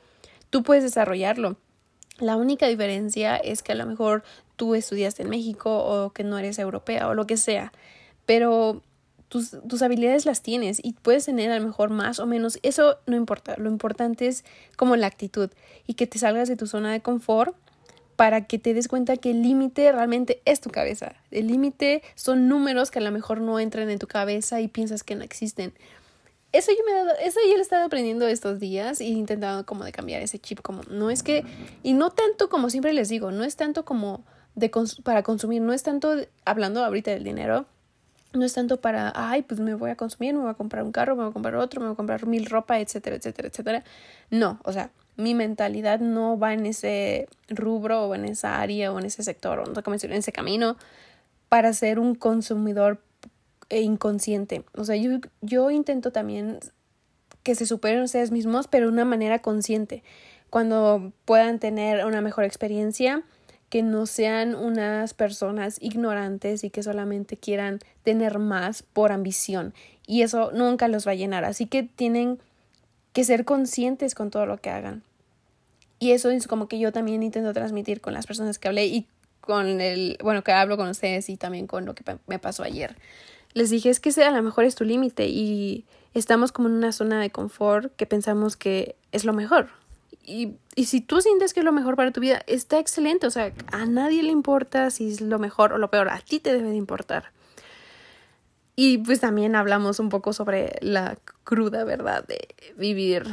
tú 0.51 0.63
puedes 0.63 0.83
desarrollarlo. 0.83 1.57
La 2.19 2.37
única 2.37 2.67
diferencia 2.67 3.37
es 3.37 3.63
que 3.63 3.73
a 3.73 3.77
lo 3.77 3.87
mejor 3.87 4.25
tú 4.57 4.75
estudiaste 4.75 5.23
en 5.23 5.31
México 5.31 5.71
o 5.71 6.13
que 6.13 6.25
no 6.25 6.37
eres 6.39 6.59
europea 6.59 7.09
o 7.09 7.15
lo 7.15 7.27
que 7.27 7.37
sea, 7.37 7.73
pero 8.29 8.83
tus, 9.29 9.57
tus, 9.67 9.81
habilidades 9.81 10.27
las 10.27 10.43
tienes 10.43 10.81
y 10.85 10.93
puedes 10.93 11.25
tener 11.25 11.51
a 11.51 11.59
lo 11.59 11.67
mejor 11.67 11.89
más 11.89 12.19
o 12.19 12.27
menos, 12.27 12.59
eso 12.63 12.99
no 13.07 13.17
importa, 13.17 13.55
lo 13.57 13.71
importante 13.71 14.27
es 14.27 14.45
como 14.77 14.97
la 14.97 15.07
actitud 15.07 15.49
y 15.87 15.95
que 15.95 16.07
te 16.07 16.19
salgas 16.19 16.47
de 16.47 16.57
tu 16.57 16.67
zona 16.67 16.93
de 16.93 17.01
confort 17.01 17.57
para 18.17 18.47
que 18.47 18.59
te 18.59 18.75
des 18.75 18.87
cuenta 18.87 19.17
que 19.17 19.31
el 19.31 19.43
límite 19.43 19.91
realmente 19.93 20.43
es 20.45 20.61
tu 20.61 20.69
cabeza. 20.69 21.15
El 21.31 21.47
límite 21.47 22.03
son 22.17 22.49
números 22.49 22.91
que 22.91 22.99
a 22.99 23.03
lo 23.03 23.13
mejor 23.13 23.41
no 23.41 23.59
entran 23.61 23.89
en 23.89 23.99
tu 23.99 24.09
cabeza 24.09 24.61
y 24.61 24.69
piensas 24.69 25.03
que 25.05 25.15
no 25.15 25.25
existen. 25.25 25.73
Eso 26.53 26.71
yo 26.73 26.85
me 26.85 26.93
he 26.93 27.27
eso 27.27 27.41
yo 27.47 27.53
lo 27.53 27.61
he 27.61 27.63
estado 27.63 27.87
aprendiendo 27.87 28.29
estos 28.29 28.61
días 28.61 29.01
y 29.01 29.07
intentando 29.07 29.65
como 29.65 29.85
de 29.85 29.93
cambiar 29.93 30.21
ese 30.21 30.39
chip, 30.39 30.61
como 30.61 30.83
no 30.91 31.09
es 31.09 31.23
que, 31.23 31.45
y 31.83 31.95
no 31.95 32.11
tanto 32.11 32.51
como 32.51 32.69
siempre 32.69 32.93
les 32.93 33.09
digo, 33.09 33.31
no 33.31 33.43
es 33.43 33.57
tanto 33.57 33.87
como 33.87 34.23
de 34.55 34.71
para 35.03 35.23
consumir, 35.23 35.63
no 35.63 35.73
es 35.73 35.83
tanto 35.83 36.15
hablando 36.45 36.85
ahorita 36.85 37.11
del 37.11 37.25
dinero, 37.25 37.65
no 38.33 38.45
es 38.45 38.53
tanto 38.53 38.81
para, 38.81 39.13
ay, 39.15 39.43
pues 39.43 39.61
me 39.61 39.75
voy 39.75 39.91
a 39.91 39.97
consumir, 39.97 40.35
me 40.35 40.41
voy 40.41 40.51
a 40.51 40.55
comprar 40.55 40.85
un 40.85 40.93
carro, 40.93 41.17
me 41.17 41.23
voy 41.23 41.31
a 41.31 41.33
comprar 41.33 41.57
otro, 41.57 41.81
me 41.81 41.87
voy 41.87 41.95
a 41.95 41.97
comprar 41.97 42.27
mil 42.27 42.47
ropa, 42.47 42.79
etcétera, 42.79 43.17
etcétera, 43.17 43.49
etcétera. 43.49 43.85
No, 44.31 44.61
o 44.65 44.73
sea, 44.73 44.91
mi 45.17 45.35
mentalidad 45.35 46.01
no 46.01 46.39
va 46.39 46.53
en 46.53 46.67
ese 46.67 47.29
rubro 47.49 48.05
o 48.05 48.15
en 48.15 48.25
esa 48.25 48.61
área 48.61 48.93
o 48.93 48.99
en 48.99 49.07
ese 49.07 49.23
sector 49.23 49.59
o 49.59 49.65
en 49.65 50.13
ese 50.13 50.33
camino 50.33 50.77
para 51.49 51.73
ser 51.73 51.99
un 51.99 52.15
consumidor 52.15 53.01
inconsciente. 53.71 54.65
O 54.75 54.85
sea, 54.85 54.97
yo, 54.97 55.19
yo 55.41 55.71
intento 55.71 56.13
también 56.13 56.61
que 57.43 57.55
se 57.55 57.67
superen 57.67 58.03
ustedes 58.03 58.31
mismos, 58.31 58.69
pero 58.69 58.87
de 58.87 58.93
una 58.93 59.05
manera 59.05 59.41
consciente. 59.41 60.03
Cuando 60.51 61.13
puedan 61.25 61.59
tener 61.59 62.05
una 62.07 62.21
mejor 62.21 62.45
experiencia, 62.45 63.23
que 63.69 63.83
no 63.83 64.07
sean 64.07 64.55
unas 64.55 65.15
personas 65.15 65.77
ignorantes 65.81 66.65
y 66.65 66.71
que 66.71 66.83
solamente 66.83 67.37
quieran 67.37 67.81
tener 68.03 68.39
más 68.39 68.83
por 68.83 69.13
ambición. 69.13 69.75
Y 70.07 70.23
eso 70.23 70.51
nunca 70.53 70.89
los 70.89 71.07
va 71.07 71.13
a 71.13 71.17
llenar. 71.17 71.45
Así 71.45 71.67
que 71.67 71.83
tienen 71.83 72.39
que 73.13 73.25
ser 73.25 73.45
conscientes 73.45 74.15
con 74.15 74.31
todo 74.31 74.47
lo 74.47 74.59
que 74.59 74.71
hagan. 74.71 75.03
Y 75.99 76.13
eso 76.13 76.31
es 76.31 76.47
como 76.47 76.69
que 76.69 76.79
yo 76.79 76.93
también 76.93 77.23
intento 77.23 77.53
transmitir 77.53 78.01
con 78.01 78.15
las 78.15 78.27
personas 78.27 78.59
que 78.59 78.69
hablé 78.69 78.87
y 78.87 79.07
con 79.41 79.81
el, 79.81 80.19
bueno, 80.23 80.45
que 80.45 80.53
hablo 80.53 80.77
con 80.77 80.89
ustedes 80.89 81.29
y 81.29 81.37
también 81.37 81.67
con 81.67 81.85
lo 81.85 81.95
que 81.95 82.05
me 82.27 82.39
pasó 82.39 82.63
ayer. 82.63 82.97
Les 83.55 83.71
dije, 83.71 83.91
es 83.91 83.99
que 83.99 84.11
a 84.23 84.31
lo 84.31 84.43
mejor 84.43 84.65
es 84.65 84.75
tu 84.75 84.85
límite 84.85 85.27
y 85.27 85.85
estamos 86.15 86.53
como 86.53 86.69
en 86.69 86.75
una 86.75 86.93
zona 86.93 87.21
de 87.21 87.31
confort 87.31 87.95
que 87.97 88.07
pensamos 88.07 88.57
que 88.57 88.95
es 89.11 89.25
lo 89.25 89.33
mejor. 89.33 89.71
Y, 90.25 90.57
y 90.75 90.87
si 90.87 91.01
tú 91.01 91.21
sientes 91.21 91.55
que 91.55 91.61
es 91.61 91.65
lo 91.65 91.73
mejor 91.73 91.97
para 91.97 92.11
tu 92.11 92.21
vida, 92.21 92.43
está 92.47 92.79
excelente. 92.79 93.27
O 93.27 93.31
sea, 93.31 93.53
a 93.73 93.87
nadie 93.87 94.23
le 94.23 94.31
importa 94.31 94.91
si 94.91 95.09
es 95.09 95.21
lo 95.21 95.39
mejor 95.39 95.73
o 95.73 95.79
lo 95.79 95.91
peor. 95.91 96.09
A 96.09 96.21
ti 96.21 96.41
te 96.41 96.53
debe 96.53 96.71
de 96.71 96.77
importar. 96.77 97.33
Y 98.77 98.99
pues 98.99 99.21
también 99.21 99.57
hablamos 99.57 99.99
un 99.99 100.09
poco 100.09 100.33
sobre 100.33 100.77
la 100.81 101.19
cruda 101.45 101.85
verdad 101.85 102.25
de 102.27 102.55
vivir 102.77 103.27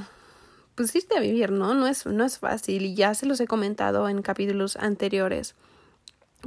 pues 0.75 0.93
irte 0.93 1.17
a 1.17 1.21
vivir, 1.21 1.51
¿no? 1.51 1.73
No 1.73 1.87
es, 1.87 2.05
no 2.05 2.25
es 2.25 2.37
fácil 2.37 2.85
y 2.85 2.95
ya 2.95 3.13
se 3.13 3.25
los 3.25 3.39
he 3.39 3.47
comentado 3.47 4.07
en 4.09 4.21
capítulos 4.21 4.75
anteriores. 4.75 5.55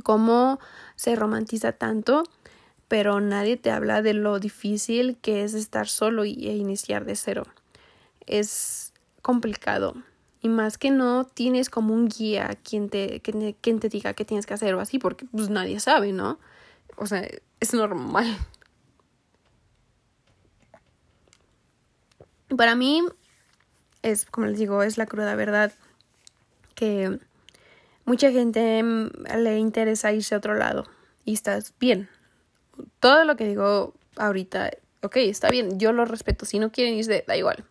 Cómo 0.04 0.60
se 0.96 1.16
romantiza 1.16 1.72
tanto, 1.72 2.24
pero 2.86 3.20
nadie 3.20 3.56
te 3.56 3.70
habla 3.70 4.02
de 4.02 4.14
lo 4.14 4.38
difícil 4.38 5.16
que 5.20 5.44
es 5.44 5.54
estar 5.54 5.88
solo 5.88 6.24
y, 6.24 6.48
e 6.48 6.54
iniciar 6.54 7.04
de 7.04 7.16
cero. 7.16 7.44
Es 8.26 8.92
complicado. 9.22 9.94
Y 10.40 10.48
más 10.48 10.78
que 10.78 10.90
no 10.90 11.24
tienes 11.24 11.68
como 11.68 11.94
un 11.94 12.08
guía 12.08 12.56
quien 12.62 12.88
te, 12.88 13.20
quien, 13.20 13.54
quien 13.60 13.80
te 13.80 13.88
diga 13.88 14.14
qué 14.14 14.24
tienes 14.24 14.46
que 14.46 14.54
hacer 14.54 14.74
o 14.74 14.80
así, 14.80 14.98
porque 14.98 15.26
pues 15.26 15.50
nadie 15.50 15.80
sabe, 15.80 16.12
¿no? 16.12 16.38
O 16.96 17.06
sea, 17.06 17.26
es 17.60 17.74
normal. 17.74 18.26
Para 22.56 22.74
mí, 22.74 23.02
es, 24.02 24.26
como 24.26 24.46
les 24.46 24.58
digo, 24.58 24.82
es 24.82 24.96
la 24.96 25.06
cruda 25.06 25.34
verdad 25.34 25.72
que 26.74 27.18
mucha 28.04 28.30
gente 28.30 28.82
mm, 28.82 29.10
le 29.38 29.58
interesa 29.58 30.12
irse 30.12 30.34
a 30.34 30.38
otro 30.38 30.54
lado 30.54 30.84
y 31.24 31.34
estás 31.34 31.74
bien. 31.78 32.08
Todo 33.00 33.24
lo 33.24 33.36
que 33.36 33.46
digo 33.46 33.94
ahorita, 34.16 34.70
ok, 35.02 35.16
está 35.16 35.50
bien, 35.50 35.78
yo 35.78 35.92
lo 35.92 36.04
respeto. 36.04 36.46
Si 36.46 36.58
no 36.58 36.70
quieren 36.70 36.94
irse, 36.94 37.24
da 37.26 37.36
igual. 37.36 37.64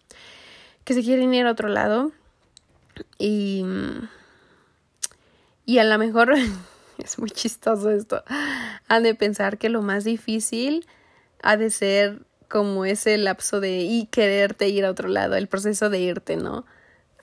Que 0.84 0.94
se 0.94 1.02
quieren 1.02 1.34
ir 1.34 1.46
a 1.46 1.52
otro 1.52 1.70
lado 1.70 2.12
y, 3.18 3.64
y 5.66 5.80
a 5.80 5.84
lo 5.84 5.98
mejor 5.98 6.34
es 6.98 7.20
muy 7.20 7.30
chistoso 7.30 7.90
esto. 7.92 8.24
Han 8.88 9.04
de 9.04 9.16
pensar 9.16 9.58
que 9.58 9.70
lo 9.70 9.82
más 9.82 10.04
difícil 10.04 10.86
ha 11.42 11.58
de 11.58 11.70
ser 11.70 12.22
como 12.50 12.86
ese 12.86 13.18
lapso 13.18 13.60
de 13.60 13.80
y 13.80 14.06
quererte 14.06 14.70
ir 14.70 14.86
a 14.86 14.92
otro 14.92 15.10
lado, 15.10 15.36
el 15.36 15.48
proceso 15.48 15.90
de 15.90 16.00
irte, 16.00 16.38
¿no? 16.38 16.66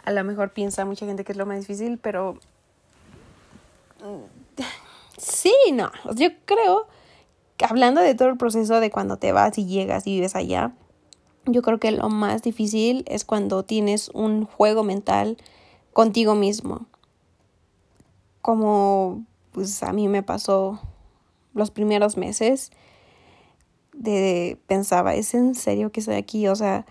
A 0.05 0.13
lo 0.13 0.23
mejor 0.23 0.53
piensa 0.53 0.85
mucha 0.85 1.07
gente 1.07 1.25
que 1.25 1.33
es 1.33 1.39
lo 1.39 1.47
más 1.47 1.61
difícil, 1.61 1.99
pero 1.99 2.39
mm, 4.05 4.63
sí, 5.17 5.55
no, 5.73 5.91
yo 6.15 6.29
creo 6.45 6.87
que 7.57 7.65
hablando 7.65 8.03
de 8.03 8.15
todo 8.15 8.29
el 8.29 8.37
proceso 8.37 8.81
de 8.81 8.91
cuando 8.91 9.17
te 9.17 9.33
vas 9.33 9.57
y 9.57 9.67
llegas 9.67 10.07
y 10.07 10.17
vives 10.17 10.37
allá, 10.37 10.73
yo 11.47 11.63
creo 11.63 11.79
que 11.79 11.91
lo 11.91 12.09
más 12.09 12.43
difícil 12.43 13.05
es 13.07 13.25
cuando 13.25 13.65
tienes 13.65 14.11
un 14.11 14.45
juego 14.45 14.83
mental 14.83 15.37
contigo 15.95 16.35
mismo. 16.35 16.87
Como 18.43 19.25
pues 19.53 19.83
a 19.83 19.93
mí 19.93 20.09
me 20.09 20.23
pasó 20.23 20.81
los 21.55 21.71
primeros 21.71 22.19
meses 22.19 22.73
de 23.95 24.59
pensaba, 24.67 25.15
¿es 25.15 25.33
en 25.35 25.55
serio 25.55 25.93
que 25.93 26.01
estoy 26.01 26.17
aquí? 26.17 26.49
O 26.49 26.57
sea, 26.57 26.85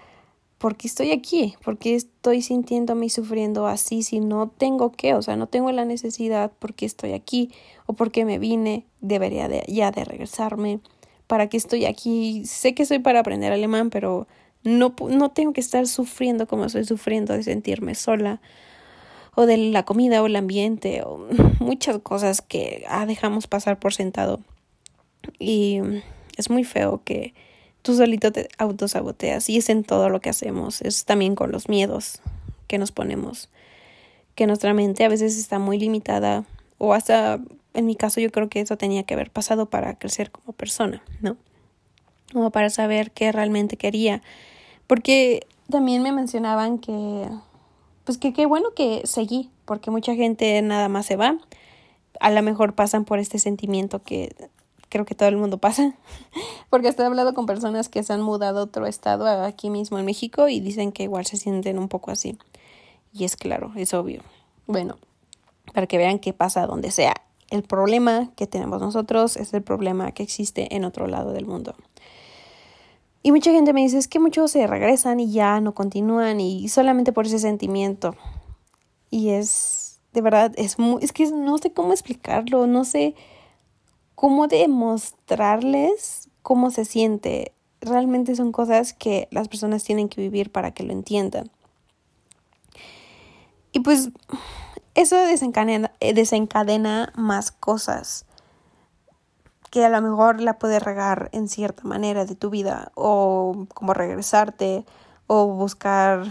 ¿por 0.58 0.78
qué 0.78 0.88
estoy 0.88 1.12
aquí? 1.12 1.56
¿Por 1.64 1.78
qué 1.78 1.96
estoy 1.96 2.42
sintiéndome 2.42 3.08
y 3.08 3.10
sufriendo 3.10 3.68
así 3.68 4.02
si 4.02 4.22
no 4.22 4.48
tengo 4.50 4.94
qué? 4.94 5.14
O 5.14 5.22
sea, 5.22 5.36
no 5.36 5.48
tengo 5.48 5.72
la 5.74 5.84
necesidad, 5.84 6.52
¿por 6.58 6.74
qué 6.74 6.86
estoy 6.86 7.12
aquí? 7.12 7.52
¿O 7.86 7.94
por 7.94 8.12
qué 8.12 8.24
me 8.24 8.40
vine? 8.40 8.88
Debería 9.02 9.50
de, 9.50 9.66
ya 9.68 9.92
de 9.92 10.06
regresarme. 10.06 10.80
¿Para 11.28 11.50
qué 11.50 11.58
estoy 11.58 11.86
aquí? 11.86 12.46
Sé 12.46 12.74
que 12.74 12.86
soy 12.86 13.00
para 13.00 13.20
aprender 13.20 13.52
alemán, 13.52 13.90
pero 13.90 14.28
no, 14.64 14.96
no 15.10 15.32
tengo 15.32 15.52
que 15.52 15.62
estar 15.62 15.86
sufriendo 15.88 16.48
como 16.48 16.66
estoy 16.66 16.86
sufriendo 16.86 17.34
de 17.34 17.44
sentirme 17.44 17.96
sola 17.96 18.42
o 19.36 19.46
de 19.46 19.58
la 19.58 19.84
comida 19.84 20.22
o 20.22 20.28
el 20.28 20.36
ambiente 20.36 21.02
o 21.04 21.28
muchas 21.60 22.00
cosas 22.00 22.42
que 22.42 22.86
ah, 22.88 23.06
dejamos 23.06 23.48
pasar 23.48 23.80
por 23.80 23.94
sentado. 23.94 24.40
Y 25.40 25.80
es 26.38 26.50
muy 26.50 26.64
feo 26.64 27.02
que 27.04 27.34
tú 27.82 27.96
solito 27.96 28.32
te 28.32 28.48
autosaboteas 28.58 29.50
y 29.50 29.58
es 29.58 29.70
en 29.70 29.84
todo 29.84 30.10
lo 30.10 30.22
que 30.22 30.30
hacemos, 30.30 30.82
es 30.82 31.06
también 31.06 31.36
con 31.36 31.52
los 31.52 31.70
miedos 31.70 32.22
que 32.68 32.78
nos 32.78 32.92
ponemos, 32.92 33.50
que 34.36 34.48
nuestra 34.48 34.74
mente 34.74 35.04
a 35.04 35.10
veces 35.10 35.38
está 35.38 35.60
muy 35.60 35.78
limitada 35.78 36.46
o 36.78 36.94
hasta 36.94 37.40
en 37.74 37.86
mi 37.86 37.96
caso 37.96 38.22
yo 38.22 38.32
creo 38.32 38.50
que 38.50 38.62
eso 38.62 38.78
tenía 38.78 39.04
que 39.04 39.14
haber 39.14 39.32
pasado 39.32 39.68
para 39.68 39.96
crecer 39.96 40.32
como 40.32 40.54
persona, 40.54 41.04
¿no? 41.22 41.38
Como 42.32 42.52
para 42.52 42.70
saber 42.70 43.12
qué 43.12 43.32
realmente 43.32 43.78
quería, 43.78 44.22
porque 44.88 45.46
también 45.70 46.02
me 46.04 46.12
mencionaban 46.12 46.80
que 46.80 47.28
pues 48.04 48.18
que 48.18 48.34
qué 48.34 48.46
bueno 48.46 48.70
que 48.76 49.02
seguí, 49.06 49.50
porque 49.66 49.92
mucha 49.92 50.16
gente 50.16 50.62
nada 50.62 50.90
más 50.90 51.06
se 51.06 51.16
va, 51.16 51.38
a 52.20 52.32
lo 52.32 52.42
mejor 52.42 52.76
pasan 52.76 53.06
por 53.06 53.20
este 53.20 53.40
sentimiento 53.40 54.02
que 54.04 54.36
creo 54.90 55.06
que 55.06 55.16
todo 55.16 55.28
el 55.30 55.38
mundo 55.38 55.58
pasa, 55.58 55.96
porque 56.70 56.88
hasta 56.88 57.04
he 57.04 57.06
hablado 57.06 57.34
con 57.34 57.46
personas 57.46 57.90
que 57.90 58.04
se 58.04 58.14
han 58.14 58.22
mudado 58.22 58.60
a 58.60 58.64
otro 58.64 58.86
estado, 58.86 59.28
aquí 59.44 59.70
mismo 59.70 59.98
en 59.98 60.06
México, 60.06 60.48
y 60.48 60.60
dicen 60.60 60.92
que 60.92 61.04
igual 61.04 61.26
se 61.26 61.38
sienten 61.38 61.80
un 61.80 61.90
poco 61.90 62.12
así. 62.12 62.38
Y 63.12 63.26
es 63.26 63.36
claro, 63.36 63.72
es 63.76 63.94
obvio. 63.94 64.22
Bueno, 64.68 64.98
para 65.74 65.88
que 65.88 65.98
vean 65.98 66.20
qué 66.20 66.34
pasa 66.34 66.68
donde 66.68 66.92
sea. 66.92 67.16
El 67.50 67.64
problema 67.64 68.32
que 68.36 68.48
tenemos 68.48 68.82
nosotros 68.82 69.38
es 69.38 69.54
el 69.54 69.62
problema 69.62 70.12
que 70.12 70.24
existe 70.24 70.76
en 70.76 70.86
otro 70.86 71.08
lado 71.08 71.34
del 71.34 71.46
mundo. 71.46 71.76
Y 73.26 73.32
mucha 73.32 73.52
gente 73.52 73.72
me 73.72 73.82
dice, 73.82 73.98
es 73.98 74.10
que 74.10 74.20
muchos 74.20 74.52
se 74.52 74.68
regresan 74.68 75.22
y 75.22 75.32
ya 75.32 75.62
no 75.62 75.74
continúan 75.74 76.42
y 76.42 76.68
solamente 76.68 77.14
por 77.14 77.26
ese 77.26 77.40
sentimiento. 77.40 78.16
Y 79.10 79.30
es, 79.30 80.02
de 80.12 80.22
verdad, 80.22 80.52
es 80.58 80.78
muy, 80.78 81.02
es 81.02 81.14
que 81.14 81.32
no 81.32 81.58
sé 81.58 81.72
cómo 81.72 81.94
explicarlo, 81.94 82.68
no 82.68 82.84
sé 82.84 83.16
cómo 84.16 84.48
demostrarles 84.48 86.30
cómo 86.42 86.70
se 86.70 86.84
siente. 86.84 87.54
Realmente 87.80 88.36
son 88.36 88.52
cosas 88.52 88.94
que 88.94 89.30
las 89.32 89.48
personas 89.48 89.86
tienen 89.86 90.10
que 90.10 90.20
vivir 90.20 90.52
para 90.52 90.72
que 90.72 90.84
lo 90.84 90.92
entiendan. 90.92 91.50
Y 93.72 93.80
pues 93.80 94.10
eso 94.96 95.18
desencadena, 95.18 95.94
desencadena 96.00 97.14
más 97.16 97.52
cosas 97.52 98.26
que 99.74 99.84
a 99.84 99.90
lo 99.90 100.04
mejor 100.04 100.40
la 100.40 100.60
puede 100.60 100.78
regar 100.80 101.30
en 101.32 101.50
cierta 101.50 101.84
manera 101.84 102.26
de 102.26 102.36
tu 102.36 102.52
vida 102.52 102.92
o 102.94 103.66
como 103.74 103.96
regresarte 103.96 104.86
o 105.26 105.48
buscar 105.48 106.26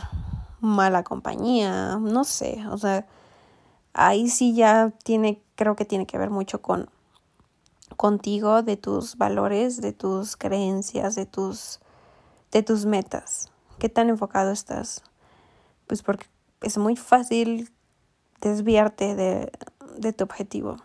mala 0.61 1.03
compañía, 1.03 1.99
no 2.01 2.23
sé, 2.23 2.65
o 2.71 2.79
sea, 2.79 3.05
ahí 3.95 4.31
sí 4.31 4.55
ya 4.55 4.93
tiene, 5.03 5.43
creo 5.57 5.75
que 5.75 5.85
tiene 5.85 6.07
que 6.07 6.19
ver 6.19 6.31
mucho 6.31 6.63
con 6.63 6.89
contigo, 7.97 8.63
de 8.63 8.77
tus 8.77 9.17
valores, 9.17 9.81
de 9.81 9.93
tus 9.93 10.37
creencias, 10.37 11.17
de 11.17 11.27
tus, 11.27 11.81
de 12.53 12.63
tus 12.63 12.87
metas. 12.87 13.51
¿Qué 13.81 13.89
tan 13.89 14.09
enfocado 14.09 14.53
estás? 14.53 15.03
Pues 15.89 16.05
porque 16.05 16.27
es 16.61 16.79
muy 16.79 16.95
fácil 16.95 17.73
desviarte 18.41 19.17
de, 19.17 19.51
de 19.99 20.13
tu 20.13 20.23
objetivo. 20.23 20.77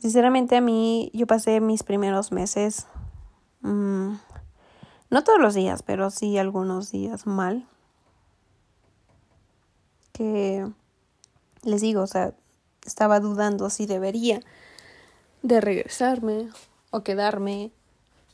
Sinceramente 0.00 0.56
a 0.56 0.60
mí 0.60 1.10
yo 1.14 1.26
pasé 1.26 1.60
mis 1.60 1.82
primeros 1.82 2.32
meses, 2.32 2.86
mmm, 3.62 4.14
no 5.10 5.24
todos 5.24 5.40
los 5.40 5.54
días, 5.54 5.82
pero 5.82 6.10
sí 6.10 6.36
algunos 6.38 6.90
días 6.90 7.26
mal. 7.26 7.66
Que 10.12 10.66
les 11.62 11.80
digo, 11.80 12.02
o 12.02 12.06
sea, 12.06 12.34
estaba 12.84 13.20
dudando 13.20 13.70
si 13.70 13.86
debería 13.86 14.40
de 15.42 15.60
regresarme 15.60 16.48
o 16.90 17.02
quedarme 17.02 17.70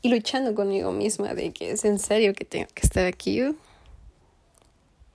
y 0.00 0.08
luchando 0.08 0.54
conmigo 0.54 0.92
misma 0.92 1.34
de 1.34 1.52
que 1.52 1.72
es 1.72 1.84
en 1.84 1.98
serio 1.98 2.34
que 2.34 2.44
tengo 2.44 2.68
que 2.74 2.82
estar 2.82 3.06
aquí 3.06 3.40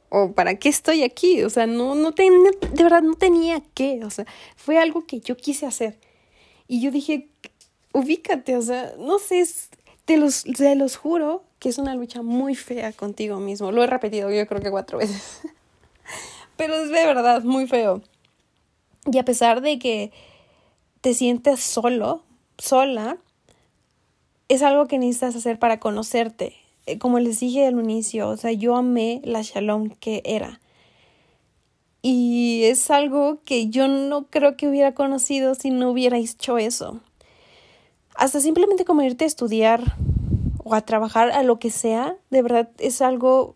o 0.10 0.32
para 0.32 0.56
qué 0.56 0.70
estoy 0.70 1.04
aquí, 1.04 1.44
o 1.44 1.50
sea, 1.50 1.68
no 1.68 1.96
no 1.96 2.13
tenía 2.13 2.51
de 2.72 2.84
verdad 2.84 3.01
no 3.01 3.16
tenía 3.16 3.62
que, 3.74 4.04
o 4.06 4.10
sea, 4.10 4.25
fue 4.56 4.80
algo 4.80 5.06
que 5.06 5.20
yo 5.20 5.36
quise 5.36 5.66
hacer. 5.66 6.00
Y 6.67 6.81
yo 6.81 6.91
dije, 6.91 7.29
ubícate, 7.93 8.55
o 8.55 8.62
sea, 8.62 8.93
no 8.97 9.19
sé, 9.19 9.45
te 10.05 10.17
los, 10.17 10.43
te 10.43 10.75
los 10.75 10.97
juro 10.97 11.43
que 11.59 11.69
es 11.69 11.77
una 11.77 11.95
lucha 11.95 12.21
muy 12.21 12.55
fea 12.55 12.93
contigo 12.93 13.39
mismo. 13.39 13.71
Lo 13.71 13.83
he 13.83 13.88
repetido 13.88 14.31
yo 14.31 14.45
creo 14.47 14.62
que 14.62 14.71
cuatro 14.71 14.97
veces. 15.00 15.41
Pero 16.55 16.75
es 16.75 16.89
de 16.89 17.05
verdad 17.05 17.43
muy 17.43 17.67
feo. 17.67 18.01
Y 19.12 19.17
a 19.17 19.25
pesar 19.25 19.62
de 19.62 19.79
que 19.79 20.12
te 21.01 21.13
sientes 21.13 21.62
solo, 21.62 22.24
sola, 22.57 23.17
es 24.50 24.63
algo 24.63 24.88
que 24.88 24.97
necesitas 24.97 25.36
hacer 25.36 25.59
para 25.59 25.79
conocerte. 25.79 26.55
Eh, 26.86 26.97
como 26.97 27.19
les 27.19 27.39
dije 27.39 27.67
al 27.67 27.79
inicio, 27.79 28.29
o 28.29 28.38
sea, 28.38 28.51
yo 28.51 28.75
amé 28.75 29.21
la 29.24 29.41
shalom 29.41 29.89
que 29.89 30.21
era. 30.25 30.59
Y 32.01 32.63
es 32.66 32.89
algo 32.92 33.39
que 33.44 33.70
yo 33.70 33.88
no 33.88 34.27
creo 34.27 34.56
que 34.56 34.68
hubiera 34.68 34.94
conocido 34.94 35.56
si 35.56 35.72
no 35.72 35.89
hubiera 35.92 36.18
hecho 36.18 36.58
eso. 36.58 37.01
Hasta 38.16 38.39
simplemente 38.39 38.86
como 38.86 39.01
irte 39.04 39.25
a 39.25 39.27
estudiar 39.27 39.96
o 40.63 40.75
a 40.75 40.82
trabajar 40.82 41.32
a 41.32 41.44
lo 41.44 41.60
que 41.60 41.70
sea, 41.70 42.16
de 42.30 42.42
verdad 42.42 42.70
es 42.80 43.01
algo 43.01 43.56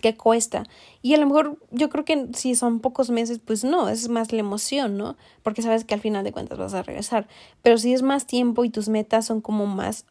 que 0.00 0.16
cuesta. 0.16 0.64
Y 1.02 1.14
a 1.14 1.18
lo 1.18 1.26
mejor 1.26 1.58
yo 1.70 1.88
creo 1.90 2.04
que 2.04 2.28
si 2.34 2.54
son 2.54 2.80
pocos 2.80 3.10
meses, 3.10 3.38
pues 3.38 3.64
no, 3.64 3.88
es 3.88 4.08
más 4.08 4.32
la 4.32 4.40
emoción, 4.40 4.96
¿no? 4.96 5.16
Porque 5.42 5.62
sabes 5.62 5.84
que 5.84 5.94
al 5.94 6.00
final 6.00 6.24
de 6.24 6.32
cuentas 6.32 6.58
vas 6.58 6.74
a 6.74 6.82
regresar. 6.82 7.28
Pero 7.62 7.78
si 7.78 7.92
es 7.92 8.02
más 8.02 8.26
tiempo 8.26 8.64
y 8.64 8.70
tus 8.70 8.88
metas 8.88 9.26
son 9.26 9.40
como 9.40 9.66
más 9.66 10.06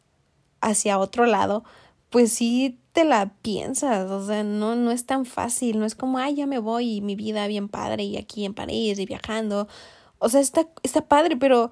hacia 0.61 0.99
otro 0.99 1.25
lado, 1.25 1.63
pues 2.09 2.31
sí 2.31 2.79
te 2.91 3.05
la 3.05 3.33
piensas, 3.41 4.09
o 4.09 4.25
sea, 4.25 4.43
no, 4.43 4.75
no 4.75 4.91
es 4.91 5.05
tan 5.05 5.25
fácil, 5.25 5.79
no 5.79 5.85
es 5.85 5.95
como, 5.95 6.17
ay, 6.17 6.35
ya 6.35 6.47
me 6.47 6.59
voy 6.59 6.95
y 6.95 7.01
mi 7.01 7.15
vida 7.15 7.47
bien 7.47 7.69
padre 7.69 8.03
y 8.03 8.17
aquí 8.17 8.45
en 8.45 8.53
París 8.53 8.99
y 8.99 9.05
viajando. 9.05 9.67
O 10.17 10.29
sea, 10.29 10.41
está, 10.41 10.67
está 10.83 11.07
padre, 11.07 11.37
pero 11.37 11.71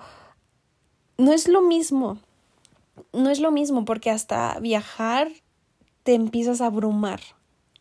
no 1.17 1.34
es 1.34 1.48
lo 1.48 1.62
mismo. 1.62 2.20
No 3.13 3.29
es 3.29 3.39
lo 3.39 3.51
mismo 3.51 3.86
porque 3.86 4.10
hasta 4.10 4.60
viajar 4.60 5.29
te 6.03 6.13
empiezas 6.13 6.62
a 6.62 6.67
abrumar 6.67 7.20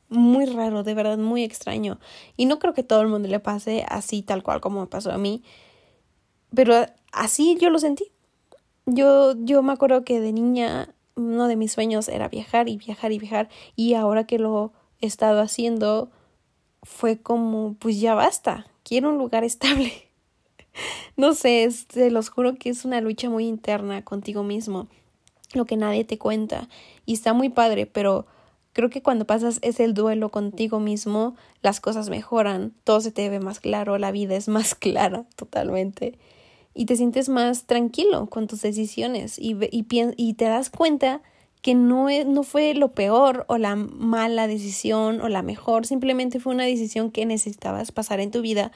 muy 0.08 0.46
raro, 0.46 0.82
de 0.82 0.94
verdad, 0.94 1.18
muy 1.18 1.42
extraño. 1.42 1.98
Y 2.36 2.46
no 2.46 2.58
creo 2.58 2.74
que 2.74 2.82
todo 2.82 3.02
el 3.02 3.08
mundo 3.08 3.28
le 3.28 3.40
pase 3.40 3.84
así 3.88 4.22
tal 4.22 4.42
cual 4.42 4.60
como 4.60 4.80
me 4.80 4.86
pasó 4.86 5.12
a 5.12 5.18
mí. 5.18 5.42
Pero 6.54 6.86
así 7.12 7.56
yo 7.60 7.70
lo 7.70 7.78
sentí. 7.78 8.12
Yo, 8.86 9.34
yo 9.38 9.62
me 9.62 9.72
acuerdo 9.72 10.04
que 10.04 10.20
de 10.20 10.32
niña 10.32 10.94
uno 11.16 11.48
de 11.48 11.56
mis 11.56 11.72
sueños 11.72 12.08
era 12.08 12.28
viajar 12.28 12.68
y 12.68 12.76
viajar 12.76 13.12
y 13.12 13.18
viajar. 13.18 13.48
Y 13.74 13.94
ahora 13.94 14.24
que 14.24 14.38
lo 14.38 14.72
he 15.00 15.06
estado 15.06 15.40
haciendo, 15.40 16.10
fue 16.82 17.18
como, 17.18 17.74
pues 17.78 18.00
ya 18.00 18.14
basta, 18.14 18.66
quiero 18.84 19.08
un 19.08 19.18
lugar 19.18 19.44
estable. 19.44 19.92
no 21.16 21.34
sé, 21.34 21.68
te 21.92 22.10
los 22.10 22.28
juro 22.28 22.54
que 22.54 22.70
es 22.70 22.84
una 22.84 23.00
lucha 23.00 23.28
muy 23.28 23.46
interna 23.46 24.04
contigo 24.04 24.42
mismo, 24.42 24.88
lo 25.54 25.64
que 25.64 25.76
nadie 25.76 26.04
te 26.04 26.18
cuenta. 26.18 26.68
Y 27.04 27.14
está 27.14 27.32
muy 27.32 27.48
padre, 27.48 27.86
pero 27.86 28.26
Creo 28.76 28.90
que 28.90 29.00
cuando 29.00 29.24
pasas 29.24 29.58
ese 29.62 29.88
duelo 29.88 30.28
contigo 30.28 30.80
mismo, 30.80 31.34
las 31.62 31.80
cosas 31.80 32.10
mejoran, 32.10 32.74
todo 32.84 33.00
se 33.00 33.10
te 33.10 33.30
ve 33.30 33.40
más 33.40 33.58
claro, 33.58 33.96
la 33.96 34.10
vida 34.10 34.36
es 34.36 34.48
más 34.48 34.74
clara 34.74 35.24
totalmente 35.34 36.18
y 36.76 36.86
te 36.86 36.96
sientes 36.96 37.28
más 37.28 37.64
tranquilo 37.64 38.26
con 38.26 38.46
tus 38.46 38.62
decisiones 38.62 39.38
y, 39.38 39.56
y, 39.70 39.86
y 40.16 40.34
te 40.34 40.44
das 40.44 40.70
cuenta 40.70 41.22
que 41.62 41.74
no, 41.74 42.06
no 42.26 42.42
fue 42.44 42.74
lo 42.74 42.92
peor 42.92 43.44
o 43.48 43.58
la 43.58 43.74
mala 43.74 44.46
decisión 44.46 45.20
o 45.20 45.28
la 45.28 45.42
mejor, 45.42 45.86
simplemente 45.86 46.38
fue 46.38 46.54
una 46.54 46.64
decisión 46.64 47.10
que 47.10 47.26
necesitabas 47.26 47.90
pasar 47.90 48.20
en 48.20 48.30
tu 48.30 48.40
vida 48.40 48.70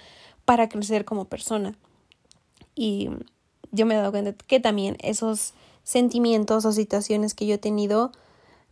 para 0.45 0.69
crecer 0.69 1.05
como 1.05 1.27
persona. 1.27 1.77
Y 2.75 3.11
yo 3.71 3.87
me 3.87 3.95
he 3.95 3.99
dado 3.99 4.11
cuenta 4.11 4.33
que 4.33 4.59
también 4.59 4.97
esos 5.01 5.55
sentimientos 5.85 6.65
o 6.65 6.73
situaciones 6.73 7.35
que 7.35 7.47
yo 7.47 7.55
he 7.55 7.59
tenido 7.59 8.11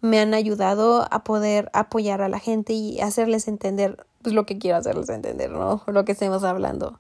me 0.01 0.19
han 0.19 0.35
ayudado 0.35 1.07
a 1.13 1.25
poder 1.25 1.71
apoyar 1.73 2.23
a 2.23 2.29
la 2.29 2.39
gente 2.39 2.73
y 2.73 3.01
hacerles 3.01 3.49
entender 3.49 4.05
pues, 4.23 4.35
lo 4.35 4.47
que 4.47 4.59
quiero 4.59 4.79
hacerles 4.79 5.09
entender, 5.09 5.51
¿no? 5.51 5.83
Lo 5.87 6.05
que 6.05 6.13
estemos 6.13 6.45
hablando. 6.45 6.99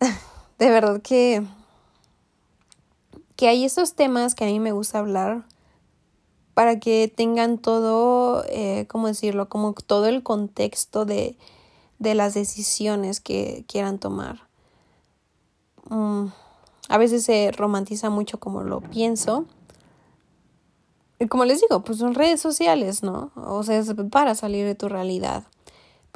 De 0.58 0.70
verdad 0.70 1.00
que 1.02 1.44
que 3.36 3.48
hay 3.48 3.66
esos 3.66 3.94
temas 3.94 4.34
que 4.34 4.44
a 4.44 4.46
mí 4.46 4.60
me 4.60 4.72
gusta 4.72 4.98
hablar 4.98 5.44
para 6.54 6.80
que 6.80 7.12
tengan 7.14 7.58
todo, 7.58 8.44
eh, 8.48 8.86
¿cómo 8.88 9.08
decirlo? 9.08 9.50
Como 9.50 9.74
todo 9.74 10.06
el 10.06 10.22
contexto 10.22 11.04
de, 11.04 11.36
de 11.98 12.14
las 12.14 12.32
decisiones 12.32 13.20
que 13.20 13.66
quieran 13.68 13.98
tomar. 13.98 14.48
Mm, 15.90 16.28
a 16.88 16.98
veces 16.98 17.24
se 17.24 17.52
romantiza 17.52 18.08
mucho 18.08 18.40
como 18.40 18.62
lo 18.62 18.80
pienso 18.80 19.46
como 21.28 21.44
les 21.44 21.60
digo, 21.60 21.82
pues 21.82 21.98
son 21.98 22.14
redes 22.14 22.40
sociales, 22.40 23.02
¿no? 23.02 23.30
O 23.36 23.62
sea, 23.62 23.78
es 23.78 23.94
para 24.10 24.34
salir 24.34 24.66
de 24.66 24.74
tu 24.74 24.88
realidad. 24.88 25.44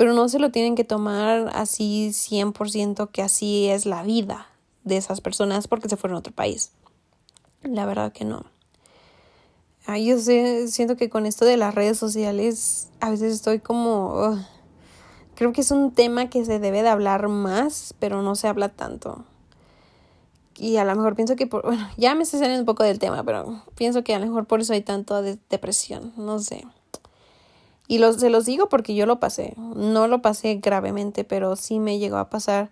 Pero 0.01 0.15
no 0.15 0.31
se 0.31 0.39
lo 0.39 0.51
tienen 0.51 0.77
que 0.77 0.85
tomar 0.85 1.51
así 1.53 2.13
100% 2.15 3.11
que 3.11 3.21
así 3.21 3.69
es 3.69 3.85
la 3.85 4.03
vida 4.03 4.47
de 4.83 4.97
esas 4.97 5.21
personas 5.21 5.69
porque 5.69 5.91
se 5.91 5.99
fueron 5.99 6.17
a 6.17 6.21
otro 6.21 6.33
país. 6.33 6.73
La 7.61 7.85
verdad 7.85 8.11
que 8.11 8.25
no. 8.25 8.47
Yo 9.87 10.19
sé, 10.19 10.69
siento 10.69 10.97
que 10.97 11.11
con 11.11 11.27
esto 11.27 11.45
de 11.45 11.59
las 11.59 11.75
redes 11.75 11.99
sociales 11.99 12.89
a 13.01 13.11
veces 13.11 13.35
estoy 13.35 13.59
como... 13.59 14.43
creo 15.35 15.53
que 15.53 15.61
es 15.61 15.71
un 15.71 15.93
tema 15.93 16.31
que 16.31 16.47
se 16.47 16.59
debe 16.61 16.81
de 16.83 16.89
hablar 16.89 17.29
más, 17.29 17.95
pero 17.99 18.23
no 18.23 18.37
se 18.37 18.49
habla 18.49 18.71
tanto 18.71 19.27
y 20.57 20.79
a 20.79 20.85
lo 20.85 20.97
mejor 20.97 21.15
pienso 21.15 21.37
que 21.37 21.47
por, 21.47 21.63
bueno, 21.63 21.87
ya 21.99 22.15
me 22.15 22.23
estoy 22.23 22.41
saliendo 22.41 22.63
un 22.63 22.67
poco 22.67 22.85
del 22.85 22.99
tema, 22.99 23.23
pero 23.23 23.65
pienso 23.75 24.03
que 24.03 24.15
a 24.15 24.19
lo 24.19 24.25
mejor 24.25 24.47
por 24.47 24.61
eso 24.61 24.73
hay 24.73 24.81
tanto 24.81 25.21
de 25.21 25.39
depresión, 25.51 26.15
no 26.17 26.39
sé. 26.39 26.65
Y 27.91 27.99
los, 27.99 28.19
se 28.19 28.31
los 28.31 28.45
digo 28.45 28.69
porque 28.69 28.95
yo 28.95 29.05
lo 29.05 29.19
pasé, 29.19 29.55
no 29.57 30.07
lo 30.07 30.23
pasé 30.23 30.61
gravemente, 30.63 31.25
pero 31.25 31.57
sí 31.57 31.81
me 31.81 31.99
llegó 31.99 32.19
a 32.19 32.31
pasar 32.31 32.71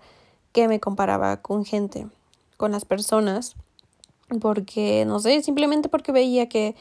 que 0.52 0.68
me 0.68 0.78
comparaba 0.78 1.38
con 1.42 1.64
gente, 1.64 2.06
con 2.56 2.70
las 2.70 2.84
personas, 2.84 3.56
porque, 4.40 5.04
no 5.06 5.18
sé, 5.18 5.42
simplemente 5.42 5.88
porque 5.88 6.12
veía 6.12 6.48
que 6.48 6.76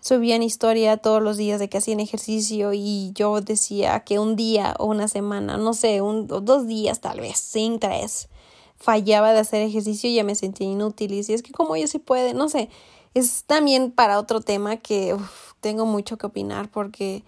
subían 0.00 0.44
historia 0.44 0.98
todos 0.98 1.20
los 1.20 1.36
días 1.36 1.58
de 1.58 1.68
que 1.68 1.78
hacían 1.78 1.98
ejercicio 1.98 2.72
y 2.72 3.10
yo 3.16 3.40
decía 3.40 3.98
que 4.04 4.20
un 4.20 4.36
día 4.36 4.76
o 4.78 4.84
una 4.84 5.08
semana, 5.08 5.56
no 5.56 5.74
sé, 5.74 6.00
un, 6.00 6.28
dos 6.28 6.68
días 6.68 7.00
tal 7.00 7.18
vez, 7.18 7.40
sin 7.40 7.80
tres, 7.80 8.28
fallaba 8.76 9.32
de 9.32 9.40
hacer 9.40 9.62
ejercicio 9.62 10.08
y 10.08 10.14
ya 10.14 10.22
me 10.22 10.36
sentía 10.36 10.68
inútil. 10.68 11.12
Y 11.12 11.24
si 11.24 11.34
es 11.34 11.42
que 11.42 11.50
como 11.50 11.76
yo 11.76 11.88
sí 11.88 11.98
puede, 11.98 12.34
no 12.34 12.48
sé, 12.48 12.68
es 13.14 13.42
también 13.48 13.90
para 13.90 14.20
otro 14.20 14.40
tema 14.40 14.76
que 14.76 15.16
tengo 15.60 15.86
mucho 15.86 16.18
que 16.18 16.26
opinar 16.26 16.70
porque, 16.70 17.24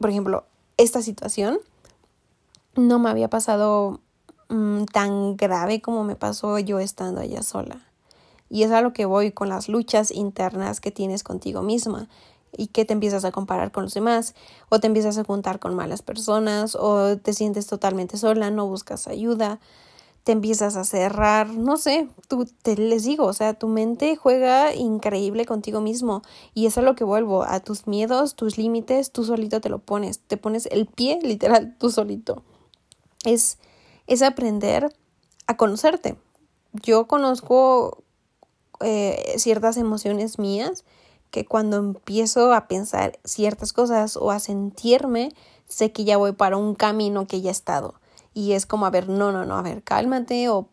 por 0.00 0.10
ejemplo, 0.10 0.44
esta 0.78 1.02
situación 1.02 1.58
no 2.74 2.98
me 2.98 3.10
había 3.10 3.28
pasado 3.28 4.00
mm, 4.48 4.84
tan 4.84 5.36
grave 5.36 5.82
como 5.82 6.04
me 6.04 6.16
pasó 6.16 6.58
yo 6.58 6.78
estando 6.78 7.20
allá 7.20 7.42
sola. 7.42 7.86
Y 8.48 8.62
es 8.62 8.72
a 8.72 8.80
lo 8.80 8.92
que 8.92 9.04
voy 9.04 9.30
con 9.30 9.48
las 9.48 9.68
luchas 9.68 10.10
internas 10.10 10.80
que 10.80 10.90
tienes 10.90 11.22
contigo 11.22 11.62
misma 11.62 12.08
y 12.56 12.68
que 12.68 12.84
te 12.84 12.94
empiezas 12.94 13.24
a 13.24 13.30
comparar 13.30 13.70
con 13.70 13.84
los 13.84 13.94
demás 13.94 14.34
o 14.70 14.80
te 14.80 14.86
empiezas 14.86 15.18
a 15.18 15.24
juntar 15.24 15.60
con 15.60 15.74
malas 15.74 16.02
personas 16.02 16.74
o 16.74 17.16
te 17.18 17.34
sientes 17.34 17.66
totalmente 17.66 18.16
sola, 18.16 18.50
no 18.50 18.66
buscas 18.66 19.06
ayuda 19.06 19.60
te 20.24 20.32
empiezas 20.32 20.76
a 20.76 20.84
cerrar, 20.84 21.48
no 21.48 21.76
sé, 21.76 22.08
tú 22.28 22.46
te 22.62 22.76
les 22.76 23.04
digo, 23.04 23.24
o 23.24 23.32
sea, 23.32 23.54
tu 23.54 23.68
mente 23.68 24.16
juega 24.16 24.74
increíble 24.74 25.46
contigo 25.46 25.80
mismo 25.80 26.22
y 26.54 26.66
eso 26.66 26.80
es 26.80 26.86
lo 26.86 26.94
que 26.94 27.04
vuelvo, 27.04 27.42
a 27.42 27.60
tus 27.60 27.86
miedos, 27.86 28.34
tus 28.34 28.58
límites, 28.58 29.12
tú 29.12 29.24
solito 29.24 29.60
te 29.60 29.70
lo 29.70 29.78
pones, 29.78 30.20
te 30.20 30.36
pones 30.36 30.66
el 30.66 30.86
pie 30.86 31.18
literal 31.22 31.76
tú 31.78 31.90
solito. 31.90 32.42
Es 33.24 33.58
es 34.10 34.22
aprender 34.22 34.92
a 35.46 35.56
conocerte. 35.56 36.16
Yo 36.72 37.06
conozco 37.06 38.02
eh, 38.80 39.34
ciertas 39.36 39.76
emociones 39.76 40.38
mías 40.38 40.84
que 41.30 41.46
cuando 41.46 41.76
empiezo 41.76 42.52
a 42.52 42.66
pensar 42.66 43.20
ciertas 43.24 43.72
cosas 43.72 44.16
o 44.16 44.32
a 44.32 44.40
sentirme, 44.40 45.32
sé 45.68 45.92
que 45.92 46.04
ya 46.04 46.16
voy 46.16 46.32
para 46.32 46.56
un 46.56 46.74
camino 46.74 47.28
que 47.28 47.40
ya 47.40 47.50
he 47.50 47.52
estado. 47.52 47.99
Y 48.34 48.52
es 48.52 48.66
como, 48.66 48.86
a 48.86 48.90
ver, 48.90 49.08
no, 49.08 49.32
no, 49.32 49.44
no, 49.44 49.56
a 49.56 49.62
ver, 49.62 49.82
cálmate 49.82 50.48
o 50.48 50.68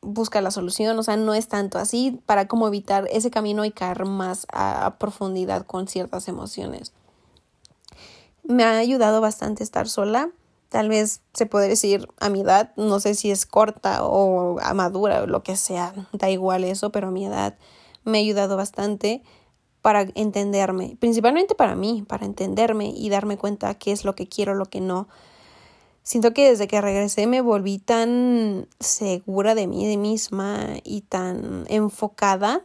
busca 0.00 0.40
la 0.40 0.50
solución. 0.50 0.98
O 0.98 1.02
sea, 1.02 1.16
no 1.16 1.34
es 1.34 1.48
tanto 1.48 1.78
así 1.78 2.20
para 2.26 2.48
como 2.48 2.68
evitar 2.68 3.06
ese 3.10 3.30
camino 3.30 3.64
y 3.64 3.70
caer 3.70 4.04
más 4.04 4.46
a, 4.52 4.96
profundidad 4.98 5.66
con 5.66 5.88
ciertas 5.88 6.28
emociones. 6.28 6.92
Me 8.44 8.64
ha 8.64 8.78
ayudado 8.78 9.20
bastante 9.20 9.62
estar 9.62 9.88
sola. 9.88 10.30
Tal 10.68 10.88
vez 10.88 11.20
se 11.32 11.46
puede 11.46 11.68
decir 11.68 12.08
a 12.18 12.28
mi 12.28 12.40
edad, 12.40 12.72
no 12.76 12.98
sé 13.00 13.14
si 13.14 13.30
es 13.30 13.46
corta 13.46 14.04
o 14.04 14.58
a 14.60 14.74
madura 14.74 15.22
o 15.22 15.26
lo 15.26 15.42
que 15.42 15.56
sea, 15.56 15.94
da 16.12 16.28
igual 16.28 16.64
eso, 16.64 16.90
pero 16.90 17.08
a 17.08 17.10
mi 17.12 17.24
edad 17.24 17.56
me 18.04 18.18
ha 18.18 18.20
ayudado 18.20 18.56
bastante 18.56 19.22
para 19.80 20.08
entenderme, 20.16 20.96
principalmente 20.98 21.54
para 21.54 21.76
mí, 21.76 22.04
para 22.08 22.26
entenderme 22.26 22.88
y 22.88 23.08
darme 23.08 23.38
cuenta 23.38 23.74
qué 23.74 23.92
es 23.92 24.04
lo 24.04 24.16
que 24.16 24.28
quiero, 24.28 24.54
lo 24.56 24.66
que 24.66 24.80
no. 24.80 25.06
Siento 26.06 26.32
que 26.32 26.48
desde 26.48 26.68
que 26.68 26.80
regresé 26.80 27.26
me 27.26 27.40
volví 27.40 27.78
tan 27.78 28.68
segura 28.78 29.56
de 29.56 29.66
mí, 29.66 29.88
de 29.88 29.96
misma 29.96 30.76
y 30.84 31.00
tan 31.00 31.64
enfocada 31.66 32.62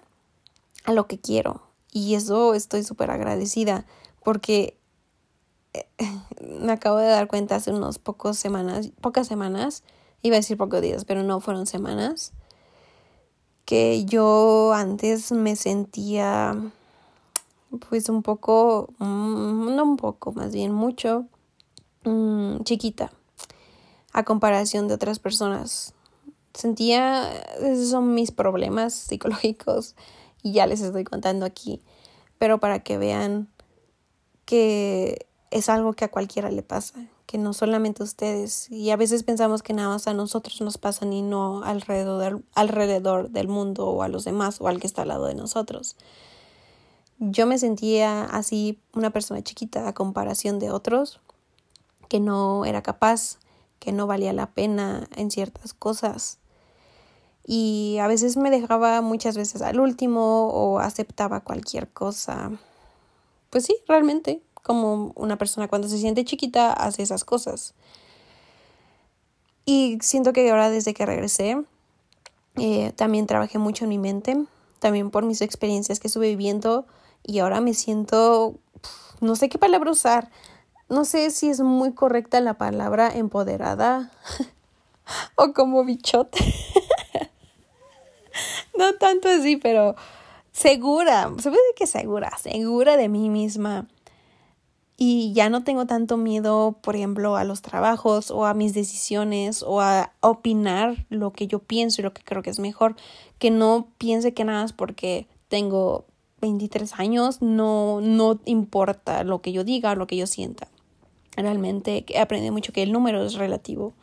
a 0.84 0.94
lo 0.94 1.08
que 1.08 1.20
quiero. 1.20 1.64
Y 1.92 2.14
eso 2.14 2.54
estoy 2.54 2.84
súper 2.84 3.10
agradecida 3.10 3.88
porque 4.24 4.78
eh, 5.74 5.88
me 6.62 6.72
acabo 6.72 6.98
de 6.98 7.08
dar 7.08 7.28
cuenta 7.28 7.56
hace 7.56 7.72
unos 7.72 7.98
pocos 7.98 8.38
semanas, 8.38 8.92
pocas 9.02 9.26
semanas, 9.26 9.82
iba 10.22 10.36
a 10.36 10.40
decir 10.40 10.56
pocos 10.56 10.80
días, 10.80 11.04
pero 11.04 11.24
no 11.24 11.40
fueron 11.40 11.66
semanas, 11.66 12.34
que 13.66 14.06
yo 14.06 14.72
antes 14.76 15.32
me 15.32 15.56
sentía 15.56 16.56
pues 17.90 18.08
un 18.08 18.22
poco, 18.22 18.94
mm, 19.00 19.76
no 19.76 19.84
un 19.84 19.98
poco, 19.98 20.32
más 20.32 20.54
bien 20.54 20.74
mucho, 20.74 21.26
mm, 22.04 22.62
chiquita 22.66 23.12
a 24.14 24.24
comparación 24.24 24.88
de 24.88 24.94
otras 24.94 25.20
personas. 25.20 25.94
Sentía, 26.54 27.32
esos 27.62 27.90
son 27.90 28.14
mis 28.14 28.32
problemas 28.32 28.94
psicológicos 28.94 29.96
y 30.44 30.54
ya 30.54 30.68
les 30.68 30.82
estoy 30.82 31.04
contando 31.04 31.46
aquí, 31.46 31.82
pero 32.38 32.60
para 32.60 32.80
que 32.80 32.98
vean 32.98 33.48
que 34.46 35.28
es 35.50 35.70
algo 35.70 35.94
que 35.94 36.06
a 36.06 36.12
cualquiera 36.12 36.50
le 36.50 36.64
pasa, 36.64 37.08
que 37.26 37.38
no 37.38 37.54
solamente 37.54 38.04
a 38.04 38.06
ustedes. 38.06 38.70
Y 38.70 38.90
a 38.90 38.98
veces 38.98 39.24
pensamos 39.24 39.64
que 39.64 39.74
nada 39.74 39.90
más 39.90 40.08
a 40.08 40.14
nosotros 40.14 40.60
nos 40.62 40.78
pasa 40.78 41.06
y 41.06 41.22
no 41.22 41.64
alrededor, 41.64 42.42
alrededor 42.54 43.30
del 43.30 43.48
mundo 43.48 43.88
o 43.88 44.04
a 44.04 44.08
los 44.08 44.26
demás 44.26 44.60
o 44.60 44.68
al 44.68 44.80
que 44.80 44.88
está 44.88 45.04
al 45.04 45.10
lado 45.10 45.26
de 45.26 45.36
nosotros 45.36 45.96
yo 47.22 47.46
me 47.46 47.60
sentía 47.60 48.24
así 48.24 48.80
una 48.94 49.12
persona 49.12 49.44
chiquita 49.44 49.88
a 49.88 49.94
comparación 49.94 50.58
de 50.58 50.72
otros, 50.72 51.22
que 52.10 52.20
no 52.20 52.66
era 52.66 52.82
capaz, 52.82 53.38
que 53.82 53.92
no 53.92 54.06
valía 54.06 54.32
la 54.32 54.52
pena 54.52 55.10
en 55.16 55.32
ciertas 55.32 55.74
cosas. 55.74 56.38
Y 57.46 57.98
a 58.00 58.08
veces 58.08 58.38
me 58.38 58.52
dejaba 58.52 59.02
muchas 59.02 59.36
veces 59.36 59.64
al 59.64 59.80
último 59.80 60.50
o 60.50 60.78
aceptaba 60.78 61.40
cualquier 61.40 61.90
cosa. 61.90 62.52
Pues 63.50 63.66
sí, 63.66 63.76
realmente, 63.88 64.44
como 64.62 65.12
una 65.16 65.38
persona 65.40 65.68
cuando 65.68 65.90
se 65.90 65.98
siente 65.98 66.24
chiquita 66.24 66.72
hace 66.72 67.02
esas 67.02 67.26
cosas. 67.26 67.74
Y 69.66 69.98
siento 70.02 70.32
que 70.32 70.52
ahora 70.52 70.70
desde 70.70 70.94
que 70.94 71.08
regresé, 71.08 71.58
eh, 72.58 72.94
también 72.96 73.26
trabajé 73.26 73.58
mucho 73.58 73.86
en 73.86 73.90
mi 73.90 73.98
mente, 73.98 74.46
también 74.78 75.10
por 75.10 75.26
mis 75.26 75.42
experiencias 75.42 76.00
que 76.00 76.08
estuve 76.08 76.30
viviendo 76.30 76.86
y 77.24 77.40
ahora 77.40 77.62
me 77.62 77.74
siento, 77.74 78.60
no 79.22 79.36
sé 79.36 79.50
qué 79.50 79.58
palabra 79.58 79.90
usar, 79.90 80.30
no 80.92 81.06
sé 81.06 81.32
si 81.32 81.50
es 81.50 81.62
muy 81.62 81.94
correcta 81.94 82.42
la 82.42 82.56
palabra 82.56 83.10
empoderada 83.16 84.12
o 85.36 85.54
como 85.54 85.86
bichote. 85.86 86.38
no 88.78 88.94
tanto 88.96 89.30
así, 89.30 89.56
pero 89.56 89.96
segura, 90.52 91.32
se 91.38 91.50
puede 91.50 91.64
que 91.78 91.88
segura, 91.88 92.38
segura 92.38 92.98
de 92.98 93.08
mí 93.08 93.30
misma. 93.30 93.88
Y 94.98 95.32
ya 95.32 95.50
no 95.50 95.64
tengo 95.64 95.86
tanto 95.86 96.18
miedo, 96.18 96.78
por 96.82 96.98
ejemplo, 96.98 97.38
a 97.38 97.46
los 97.46 97.62
trabajos 97.62 98.30
o 98.30 98.46
a 98.46 98.54
mis 98.54 98.74
decisiones 98.74 99.64
o 99.64 99.80
a 99.80 100.12
opinar 100.20 101.06
lo 101.10 101.32
que 101.32 101.48
yo 101.48 101.60
pienso 101.60 102.02
y 102.02 102.04
lo 102.04 102.14
que 102.14 102.22
creo 102.22 102.44
que 102.44 102.50
es 102.50 102.60
mejor. 102.60 102.98
Que 103.40 103.50
no 103.50 103.88
piense 103.98 104.34
que 104.34 104.44
nada 104.44 104.66
es 104.66 104.74
porque 104.74 105.26
tengo 105.48 106.04
23 106.42 107.00
años, 107.00 107.42
no, 107.42 108.02
no 108.02 108.42
importa 108.44 109.24
lo 109.24 109.42
que 109.42 109.54
yo 109.54 109.64
diga, 109.64 109.96
lo 109.96 110.06
que 110.06 110.18
yo 110.18 110.28
sienta. 110.28 110.68
Realmente 111.36 112.06
he 112.08 112.20
aprendido 112.20 112.54
mucho 112.54 112.74
que 112.74 112.84
el 112.84 112.92
número 112.92 113.24
es 113.26 113.36
relativo. 113.36 113.94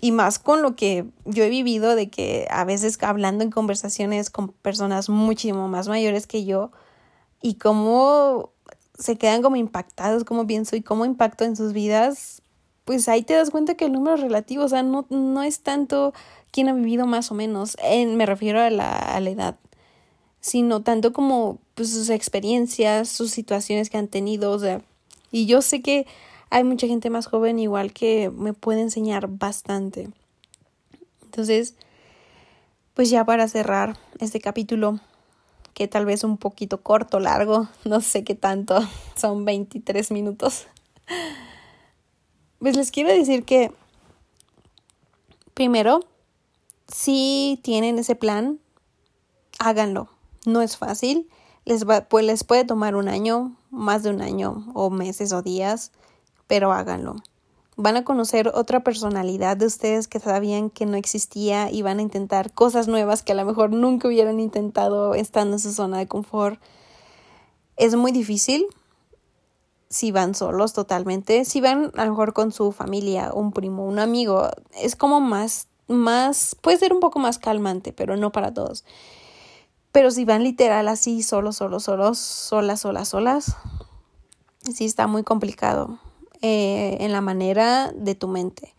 Y 0.00 0.10
más 0.10 0.38
con 0.38 0.62
lo 0.62 0.74
que 0.74 1.06
yo 1.24 1.44
he 1.44 1.48
vivido 1.48 1.94
de 1.94 2.10
que 2.10 2.48
a 2.50 2.64
veces 2.64 3.00
hablando 3.02 3.44
en 3.44 3.50
conversaciones 3.50 4.30
con 4.30 4.48
personas 4.48 5.08
muchísimo 5.08 5.68
más 5.68 5.86
mayores 5.86 6.26
que 6.26 6.44
yo 6.44 6.72
y 7.40 7.54
cómo 7.54 8.50
se 8.98 9.16
quedan 9.16 9.42
como 9.42 9.56
impactados, 9.56 10.24
cómo 10.24 10.46
pienso 10.46 10.74
y 10.74 10.82
cómo 10.82 11.04
impacto 11.04 11.44
en 11.44 11.54
sus 11.54 11.72
vidas, 11.72 12.42
pues 12.84 13.08
ahí 13.08 13.22
te 13.22 13.34
das 13.34 13.50
cuenta 13.50 13.76
que 13.76 13.84
el 13.84 13.92
número 13.92 14.16
es 14.16 14.22
relativo, 14.22 14.64
o 14.64 14.68
sea, 14.68 14.82
no, 14.82 15.06
no 15.08 15.42
es 15.44 15.60
tanto 15.60 16.12
quién 16.50 16.68
ha 16.68 16.74
vivido 16.74 17.06
más 17.06 17.30
o 17.30 17.34
menos, 17.34 17.76
en, 17.82 18.16
me 18.16 18.26
refiero 18.26 18.60
a 18.60 18.70
la, 18.70 18.92
a 18.92 19.20
la 19.20 19.30
edad 19.30 19.56
sino 20.42 20.82
tanto 20.82 21.14
como 21.14 21.60
pues, 21.74 21.90
sus 21.90 22.10
experiencias, 22.10 23.08
sus 23.08 23.30
situaciones 23.30 23.88
que 23.88 23.96
han 23.96 24.08
tenido, 24.08 24.50
o 24.50 24.58
sea, 24.58 24.82
y 25.32 25.46
yo 25.46 25.62
sé 25.62 25.82
que 25.82 26.06
hay 26.50 26.62
mucha 26.62 26.86
gente 26.86 27.10
más 27.10 27.26
joven 27.26 27.58
igual 27.58 27.92
que 27.92 28.30
me 28.30 28.52
puede 28.52 28.82
enseñar 28.82 29.26
bastante. 29.26 30.10
Entonces, 31.24 31.74
pues 32.92 33.08
ya 33.08 33.24
para 33.24 33.48
cerrar 33.48 33.96
este 34.20 34.38
capítulo, 34.38 35.00
que 35.72 35.88
tal 35.88 36.04
vez 36.04 36.24
un 36.24 36.36
poquito 36.36 36.82
corto, 36.82 37.18
largo, 37.20 37.68
no 37.84 38.02
sé 38.02 38.22
qué 38.22 38.34
tanto, 38.34 38.78
son 39.16 39.44
23 39.44 40.10
minutos. 40.12 40.66
Pues 42.58 42.76
les 42.76 42.90
quiero 42.90 43.10
decir 43.10 43.44
que 43.44 43.72
primero, 45.54 46.00
si 46.86 47.58
tienen 47.62 47.98
ese 47.98 48.14
plan, 48.14 48.60
háganlo. 49.58 50.10
No 50.44 50.60
es 50.60 50.76
fácil, 50.76 51.28
les, 51.64 51.88
va, 51.88 52.02
pues 52.02 52.24
les 52.24 52.44
puede 52.44 52.64
tomar 52.64 52.96
un 52.96 53.08
año, 53.08 53.56
más 53.70 54.02
de 54.02 54.10
un 54.10 54.20
año 54.20 54.66
o 54.74 54.90
meses 54.90 55.32
o 55.32 55.42
días, 55.42 55.92
pero 56.46 56.72
háganlo. 56.72 57.16
Van 57.76 57.96
a 57.96 58.04
conocer 58.04 58.48
otra 58.54 58.84
personalidad 58.84 59.56
de 59.56 59.66
ustedes 59.66 60.06
que 60.06 60.20
sabían 60.20 60.68
que 60.68 60.84
no 60.84 60.96
existía 60.96 61.70
y 61.70 61.82
van 61.82 61.98
a 61.98 62.02
intentar 62.02 62.52
cosas 62.52 62.86
nuevas 62.86 63.22
que 63.22 63.32
a 63.32 63.34
lo 63.34 63.44
mejor 63.44 63.70
nunca 63.70 64.08
hubieran 64.08 64.40
intentado 64.40 65.14
estando 65.14 65.56
en 65.56 65.60
su 65.60 65.72
zona 65.72 65.98
de 65.98 66.08
confort. 66.08 66.60
Es 67.76 67.96
muy 67.96 68.12
difícil 68.12 68.66
si 69.88 70.10
van 70.10 70.34
solos 70.34 70.72
totalmente. 70.72 71.44
Si 71.44 71.60
van 71.60 71.92
a 71.96 72.04
lo 72.04 72.10
mejor 72.10 72.32
con 72.32 72.52
su 72.52 72.72
familia, 72.72 73.30
un 73.32 73.52
primo, 73.52 73.86
un 73.86 73.98
amigo, 73.98 74.48
es 74.78 74.96
como 74.96 75.20
más, 75.20 75.68
más, 75.86 76.56
puede 76.60 76.78
ser 76.78 76.92
un 76.92 77.00
poco 77.00 77.18
más 77.18 77.38
calmante, 77.38 77.92
pero 77.92 78.16
no 78.16 78.32
para 78.32 78.52
todos. 78.52 78.84
Pero 79.92 80.10
si 80.10 80.24
van 80.24 80.42
literal 80.42 80.88
así, 80.88 81.22
solos, 81.22 81.56
solos, 81.56 81.84
solos, 81.84 82.18
solas, 82.18 82.80
solas, 82.80 83.08
solas, 83.08 83.56
sí 84.74 84.86
está 84.86 85.06
muy 85.06 85.22
complicado 85.22 85.98
eh, 86.40 86.96
en 87.00 87.12
la 87.12 87.20
manera 87.20 87.92
de 87.94 88.14
tu 88.14 88.26
mente. 88.26 88.74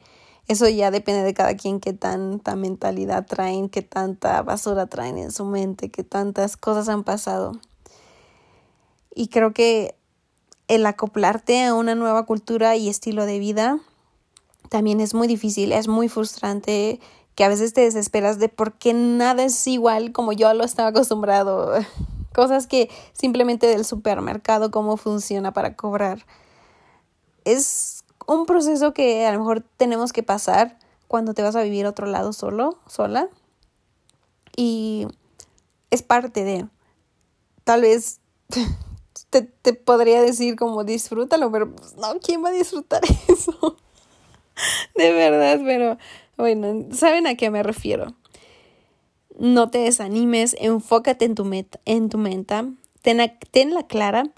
Eso 0.47 0.67
ya 0.67 0.91
depende 0.91 1.23
de 1.23 1.33
cada 1.33 1.55
quien 1.55 1.79
qué 1.79 1.93
tanta 1.93 2.55
mentalidad 2.55 3.25
traen, 3.25 3.69
qué 3.69 3.81
tanta 3.81 4.41
basura 4.41 4.87
traen 4.87 5.17
en 5.17 5.31
su 5.31 5.45
mente, 5.45 5.89
qué 5.89 6.03
tantas 6.03 6.57
cosas 6.57 6.89
han 6.89 7.03
pasado. 7.03 7.53
Y 9.15 9.27
creo 9.27 9.53
que 9.53 9.95
el 10.67 10.85
acoplarte 10.85 11.63
a 11.63 11.73
una 11.73 11.95
nueva 11.95 12.25
cultura 12.25 12.75
y 12.75 12.89
estilo 12.89 13.25
de 13.25 13.39
vida 13.39 13.79
también 14.69 14.99
es 14.99 15.13
muy 15.13 15.27
difícil, 15.27 15.71
es 15.71 15.87
muy 15.87 16.09
frustrante 16.09 16.99
que 17.35 17.43
a 17.43 17.49
veces 17.49 17.73
te 17.73 17.81
desesperas 17.81 18.39
de 18.39 18.49
por 18.49 18.73
qué 18.73 18.93
nada 18.93 19.43
es 19.43 19.67
igual 19.67 20.11
como 20.11 20.33
yo 20.33 20.53
lo 20.53 20.63
estaba 20.63 20.89
acostumbrado. 20.89 21.73
Cosas 22.33 22.67
que 22.67 22.89
simplemente 23.13 23.67
del 23.67 23.85
supermercado, 23.85 24.71
cómo 24.71 24.97
funciona 24.97 25.53
para 25.53 25.75
cobrar. 25.75 26.25
Es 27.45 28.03
un 28.25 28.45
proceso 28.45 28.93
que 28.93 29.25
a 29.25 29.31
lo 29.31 29.39
mejor 29.39 29.63
tenemos 29.77 30.13
que 30.13 30.23
pasar 30.23 30.77
cuando 31.07 31.33
te 31.33 31.43
vas 31.43 31.55
a 31.55 31.63
vivir 31.63 31.85
a 31.85 31.89
otro 31.89 32.07
lado 32.07 32.33
solo, 32.33 32.79
sola. 32.87 33.29
Y 34.55 35.07
es 35.91 36.01
parte 36.01 36.43
de, 36.43 36.67
tal 37.63 37.81
vez 37.81 38.19
te, 39.29 39.43
te 39.43 39.73
podría 39.73 40.21
decir 40.21 40.55
como 40.55 40.83
disfrútalo, 40.83 41.51
pero 41.51 41.71
pues, 41.71 41.95
no, 41.97 42.19
¿quién 42.19 42.43
va 42.43 42.49
a 42.49 42.53
disfrutar 42.53 43.01
eso? 43.27 43.77
de 44.95 45.11
verdad, 45.11 45.59
pero 45.63 45.97
bueno, 46.37 46.87
¿saben 46.91 47.27
a 47.27 47.35
qué 47.35 47.49
me 47.49 47.63
refiero? 47.63 48.15
No 49.37 49.69
te 49.69 49.79
desanimes, 49.79 50.55
enfócate 50.59 51.25
en 51.25 51.35
tu 51.35 51.45
meta, 51.45 51.79
en 51.85 52.09
tu 52.09 52.17
meta, 52.17 52.69
ten, 53.01 53.19
tenla 53.51 53.87
clara, 53.87 54.31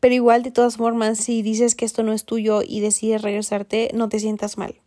pero 0.00 0.14
igual 0.14 0.42
de 0.42 0.50
todas 0.50 0.76
formas, 0.76 1.18
si 1.18 1.42
dices 1.42 1.74
que 1.74 1.84
esto 1.84 2.02
no 2.02 2.12
es 2.12 2.24
tuyo 2.24 2.62
y 2.66 2.80
decides 2.80 3.22
regresarte, 3.22 3.90
no 3.94 4.08
te 4.08 4.20
sientas 4.20 4.58
mal. 4.58 4.80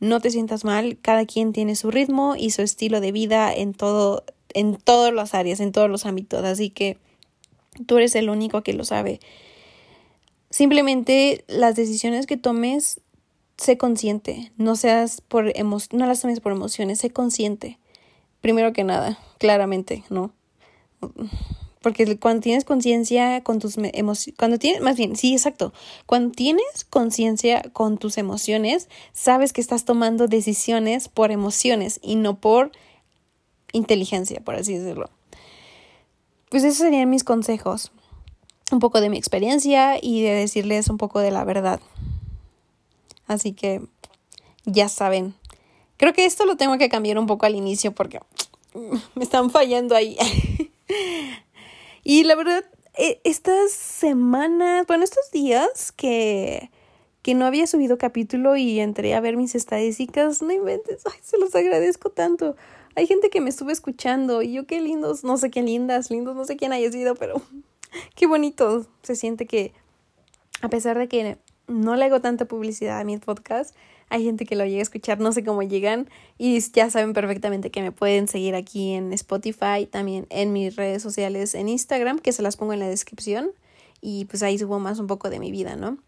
No 0.00 0.20
te 0.20 0.30
sientas 0.30 0.64
mal, 0.64 0.98
cada 1.00 1.24
quien 1.24 1.52
tiene 1.52 1.76
su 1.76 1.90
ritmo 1.90 2.34
y 2.36 2.50
su 2.50 2.62
estilo 2.62 3.00
de 3.00 3.12
vida 3.12 3.54
en 3.54 3.72
todo, 3.72 4.24
en 4.52 4.76
todas 4.76 5.12
las 5.14 5.34
áreas, 5.34 5.60
en 5.60 5.72
todos 5.72 5.90
los 5.90 6.06
ámbitos, 6.06 6.44
así 6.44 6.70
que 6.70 6.98
tú 7.86 7.96
eres 7.96 8.14
el 8.14 8.28
único 8.28 8.62
que 8.62 8.72
lo 8.72 8.84
sabe. 8.84 9.20
Simplemente 10.50 11.44
las 11.48 11.74
decisiones 11.74 12.26
que 12.26 12.36
tomes, 12.36 13.00
sé 13.56 13.78
consciente, 13.78 14.52
no 14.56 14.76
seas 14.76 15.20
por 15.20 15.52
no 15.56 16.06
las 16.06 16.20
tomes 16.20 16.40
por 16.40 16.52
emociones, 16.52 16.98
sé 16.98 17.10
consciente 17.10 17.78
primero 18.44 18.74
que 18.74 18.84
nada, 18.84 19.18
claramente, 19.38 20.04
¿no? 20.10 20.30
Porque 21.80 22.18
cuando 22.18 22.42
tienes 22.42 22.66
conciencia 22.66 23.42
con 23.42 23.58
tus 23.58 23.78
emociones, 23.78 24.36
cuando 24.38 24.58
tienes, 24.58 24.82
más 24.82 24.98
bien, 24.98 25.16
sí, 25.16 25.32
exacto, 25.32 25.72
cuando 26.04 26.30
tienes 26.30 26.84
conciencia 26.90 27.62
con 27.72 27.96
tus 27.96 28.18
emociones, 28.18 28.90
sabes 29.14 29.54
que 29.54 29.62
estás 29.62 29.86
tomando 29.86 30.28
decisiones 30.28 31.08
por 31.08 31.30
emociones 31.30 32.00
y 32.02 32.16
no 32.16 32.38
por 32.38 32.70
inteligencia, 33.72 34.42
por 34.44 34.56
así 34.56 34.76
decirlo. 34.76 35.08
Pues 36.50 36.64
esos 36.64 36.76
serían 36.76 37.08
mis 37.08 37.24
consejos, 37.24 37.92
un 38.70 38.78
poco 38.78 39.00
de 39.00 39.08
mi 39.08 39.16
experiencia 39.16 39.96
y 39.98 40.20
de 40.20 40.32
decirles 40.32 40.90
un 40.90 40.98
poco 40.98 41.20
de 41.20 41.30
la 41.30 41.44
verdad. 41.44 41.80
Así 43.26 43.52
que 43.52 43.82
ya 44.64 44.88
saben, 44.88 45.34
Creo 45.96 46.12
que 46.12 46.24
esto 46.24 46.44
lo 46.44 46.56
tengo 46.56 46.76
que 46.78 46.88
cambiar 46.88 47.18
un 47.18 47.26
poco 47.26 47.46
al 47.46 47.54
inicio 47.54 47.92
porque 47.92 48.20
me 49.14 49.24
están 49.24 49.50
fallando 49.50 49.94
ahí. 49.94 50.16
y 52.04 52.24
la 52.24 52.34
verdad, 52.34 52.64
e, 52.94 53.20
estas 53.24 53.72
semanas, 53.72 54.86
bueno, 54.86 55.04
estos 55.04 55.30
días 55.30 55.92
que, 55.92 56.70
que 57.22 57.34
no 57.34 57.46
había 57.46 57.66
subido 57.66 57.96
capítulo 57.96 58.56
y 58.56 58.80
entré 58.80 59.14
a 59.14 59.20
ver 59.20 59.36
mis 59.36 59.54
estadísticas, 59.54 60.42
no 60.42 60.52
inventes, 60.52 61.02
ay, 61.06 61.18
se 61.22 61.38
los 61.38 61.54
agradezco 61.54 62.10
tanto. 62.10 62.56
Hay 62.96 63.06
gente 63.06 63.30
que 63.30 63.40
me 63.40 63.50
estuvo 63.50 63.70
escuchando 63.70 64.42
y 64.42 64.52
yo 64.52 64.66
qué 64.66 64.80
lindos, 64.80 65.24
no 65.24 65.36
sé 65.36 65.50
qué 65.50 65.62
lindas, 65.62 66.10
lindos, 66.10 66.34
no 66.34 66.44
sé 66.44 66.56
quién 66.56 66.72
haya 66.72 66.90
sido, 66.90 67.14
pero 67.14 67.40
qué 68.16 68.26
bonito 68.26 68.84
se 69.02 69.14
siente 69.14 69.46
que 69.46 69.72
a 70.60 70.68
pesar 70.68 70.98
de 70.98 71.06
que 71.06 71.38
no 71.66 71.96
le 71.96 72.04
hago 72.04 72.20
tanta 72.20 72.44
publicidad 72.44 73.00
a 73.00 73.04
mi 73.04 73.18
podcast, 73.18 73.74
hay 74.08 74.24
gente 74.24 74.44
que 74.44 74.56
lo 74.56 74.64
llega 74.64 74.78
a 74.78 74.82
escuchar, 74.82 75.18
no 75.18 75.32
sé 75.32 75.44
cómo 75.44 75.62
llegan 75.62 76.08
y 76.38 76.60
ya 76.60 76.90
saben 76.90 77.14
perfectamente 77.14 77.70
que 77.70 77.82
me 77.82 77.92
pueden 77.92 78.28
seguir 78.28 78.54
aquí 78.54 78.92
en 78.92 79.12
Spotify, 79.12 79.88
también 79.90 80.26
en 80.30 80.52
mis 80.52 80.76
redes 80.76 81.02
sociales 81.02 81.54
en 81.54 81.68
Instagram, 81.68 82.18
que 82.18 82.32
se 82.32 82.42
las 82.42 82.56
pongo 82.56 82.72
en 82.72 82.80
la 82.80 82.88
descripción 82.88 83.50
y 84.00 84.26
pues 84.26 84.42
ahí 84.42 84.58
subo 84.58 84.78
más 84.78 84.98
un 84.98 85.06
poco 85.06 85.30
de 85.30 85.38
mi 85.38 85.50
vida, 85.50 85.76
¿no? 85.76 85.98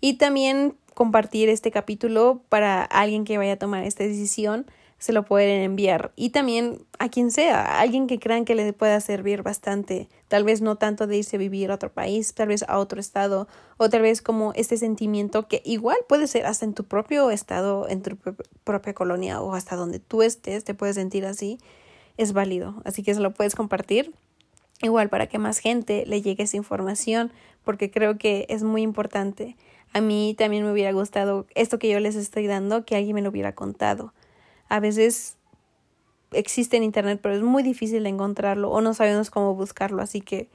Y 0.00 0.14
también 0.14 0.74
compartir 0.94 1.48
este 1.48 1.70
capítulo 1.70 2.42
para 2.48 2.82
alguien 2.84 3.24
que 3.24 3.38
vaya 3.38 3.54
a 3.54 3.58
tomar 3.58 3.84
esta 3.84 4.04
decisión 4.04 4.66
se 5.04 5.12
lo 5.12 5.26
pueden 5.26 5.60
enviar. 5.60 6.12
Y 6.16 6.30
también 6.30 6.86
a 6.98 7.10
quien 7.10 7.30
sea, 7.30 7.78
alguien 7.78 8.06
que 8.06 8.18
crean 8.18 8.46
que 8.46 8.54
le 8.54 8.72
pueda 8.72 8.98
servir 9.02 9.42
bastante. 9.42 10.08
Tal 10.28 10.44
vez 10.44 10.62
no 10.62 10.76
tanto 10.76 11.06
de 11.06 11.18
irse 11.18 11.36
a 11.36 11.38
vivir 11.38 11.70
a 11.70 11.74
otro 11.74 11.92
país, 11.92 12.32
tal 12.32 12.48
vez 12.48 12.64
a 12.68 12.78
otro 12.78 13.00
estado, 13.00 13.46
o 13.76 13.90
tal 13.90 14.00
vez 14.00 14.22
como 14.22 14.54
este 14.54 14.78
sentimiento 14.78 15.46
que 15.46 15.60
igual 15.62 15.98
puede 16.08 16.26
ser 16.26 16.46
hasta 16.46 16.64
en 16.64 16.72
tu 16.72 16.84
propio 16.84 17.30
estado, 17.30 17.86
en 17.86 18.00
tu 18.00 18.16
propia 18.64 18.94
colonia 18.94 19.42
o 19.42 19.52
hasta 19.52 19.76
donde 19.76 19.98
tú 19.98 20.22
estés, 20.22 20.64
te 20.64 20.72
puedes 20.72 20.94
sentir 20.94 21.26
así, 21.26 21.58
es 22.16 22.32
válido. 22.32 22.80
Así 22.86 23.02
que 23.02 23.12
se 23.12 23.20
lo 23.20 23.34
puedes 23.34 23.54
compartir. 23.54 24.14
Igual 24.80 25.10
para 25.10 25.26
que 25.26 25.36
más 25.36 25.58
gente 25.58 26.04
le 26.06 26.22
llegue 26.22 26.44
esa 26.44 26.56
información, 26.56 27.30
porque 27.62 27.90
creo 27.90 28.16
que 28.16 28.46
es 28.48 28.62
muy 28.62 28.80
importante. 28.80 29.58
A 29.92 30.00
mí 30.00 30.34
también 30.38 30.64
me 30.64 30.72
hubiera 30.72 30.92
gustado 30.92 31.44
esto 31.54 31.78
que 31.78 31.90
yo 31.90 32.00
les 32.00 32.16
estoy 32.16 32.46
dando, 32.46 32.86
que 32.86 32.96
alguien 32.96 33.16
me 33.16 33.20
lo 33.20 33.28
hubiera 33.28 33.54
contado 33.54 34.14
a 34.68 34.80
veces 34.80 35.36
existe 36.32 36.76
en 36.76 36.82
internet, 36.82 37.20
pero 37.22 37.34
es 37.34 37.42
muy 37.42 37.62
difícil 37.62 38.06
encontrarlo 38.06 38.70
o 38.70 38.80
no 38.80 38.94
sabemos 38.94 39.30
cómo 39.30 39.54
buscarlo, 39.54 40.02
así 40.02 40.20
que 40.20 40.48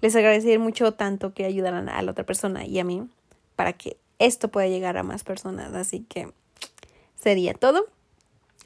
les 0.00 0.14
agradecería 0.16 0.58
mucho 0.58 0.92
tanto 0.92 1.32
que 1.32 1.44
ayudaran 1.44 1.88
a 1.88 2.02
la 2.02 2.10
otra 2.10 2.24
persona 2.24 2.66
y 2.66 2.78
a 2.78 2.84
mí 2.84 3.08
para 3.56 3.72
que 3.72 3.96
esto 4.18 4.48
pueda 4.48 4.68
llegar 4.68 4.96
a 4.96 5.02
más 5.02 5.24
personas, 5.24 5.74
así 5.74 6.04
que 6.08 6.32
sería 7.16 7.54
todo. 7.54 7.86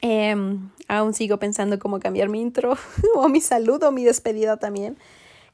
Em, 0.01 0.69
aún 0.87 1.13
sigo 1.13 1.37
pensando 1.37 1.79
cómo 1.79 1.99
cambiar 1.99 2.29
mi 2.29 2.41
intro 2.41 2.77
o 3.15 3.29
mi 3.29 3.41
saludo 3.41 3.91
mi 3.91 4.03
despedida 4.03 4.57
también. 4.57 4.97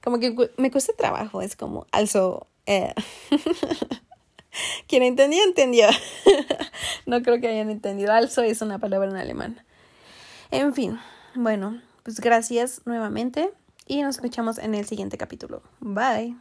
Como 0.04 0.20
que 0.20 0.36
me 0.58 0.72
cuesta 0.72 0.94
trabajo, 0.94 1.42
es 1.42 1.56
como 1.56 1.86
alzo. 1.92 2.48
Eh. 2.66 2.94
Quien 4.88 5.04
entendió, 5.04 5.44
entendió. 5.44 5.88
no 7.06 7.22
creo 7.22 7.40
que 7.40 7.48
hayan 7.48 7.70
entendido. 7.70 8.12
Also 8.12 8.42
es 8.44 8.62
una 8.62 8.80
palabra 8.80 9.10
en 9.10 9.18
alemán. 9.18 9.62
En 10.52 10.74
fin, 10.74 11.00
bueno, 11.36 11.82
pues 12.04 12.20
gracias 12.20 12.82
nuevamente 12.86 13.52
y 13.88 14.02
nos 14.02 14.16
escuchamos 14.16 14.58
en 14.60 14.76
el 14.76 14.86
siguiente 14.86 15.18
capítulo. 15.18 15.64
Bye. 15.80 16.36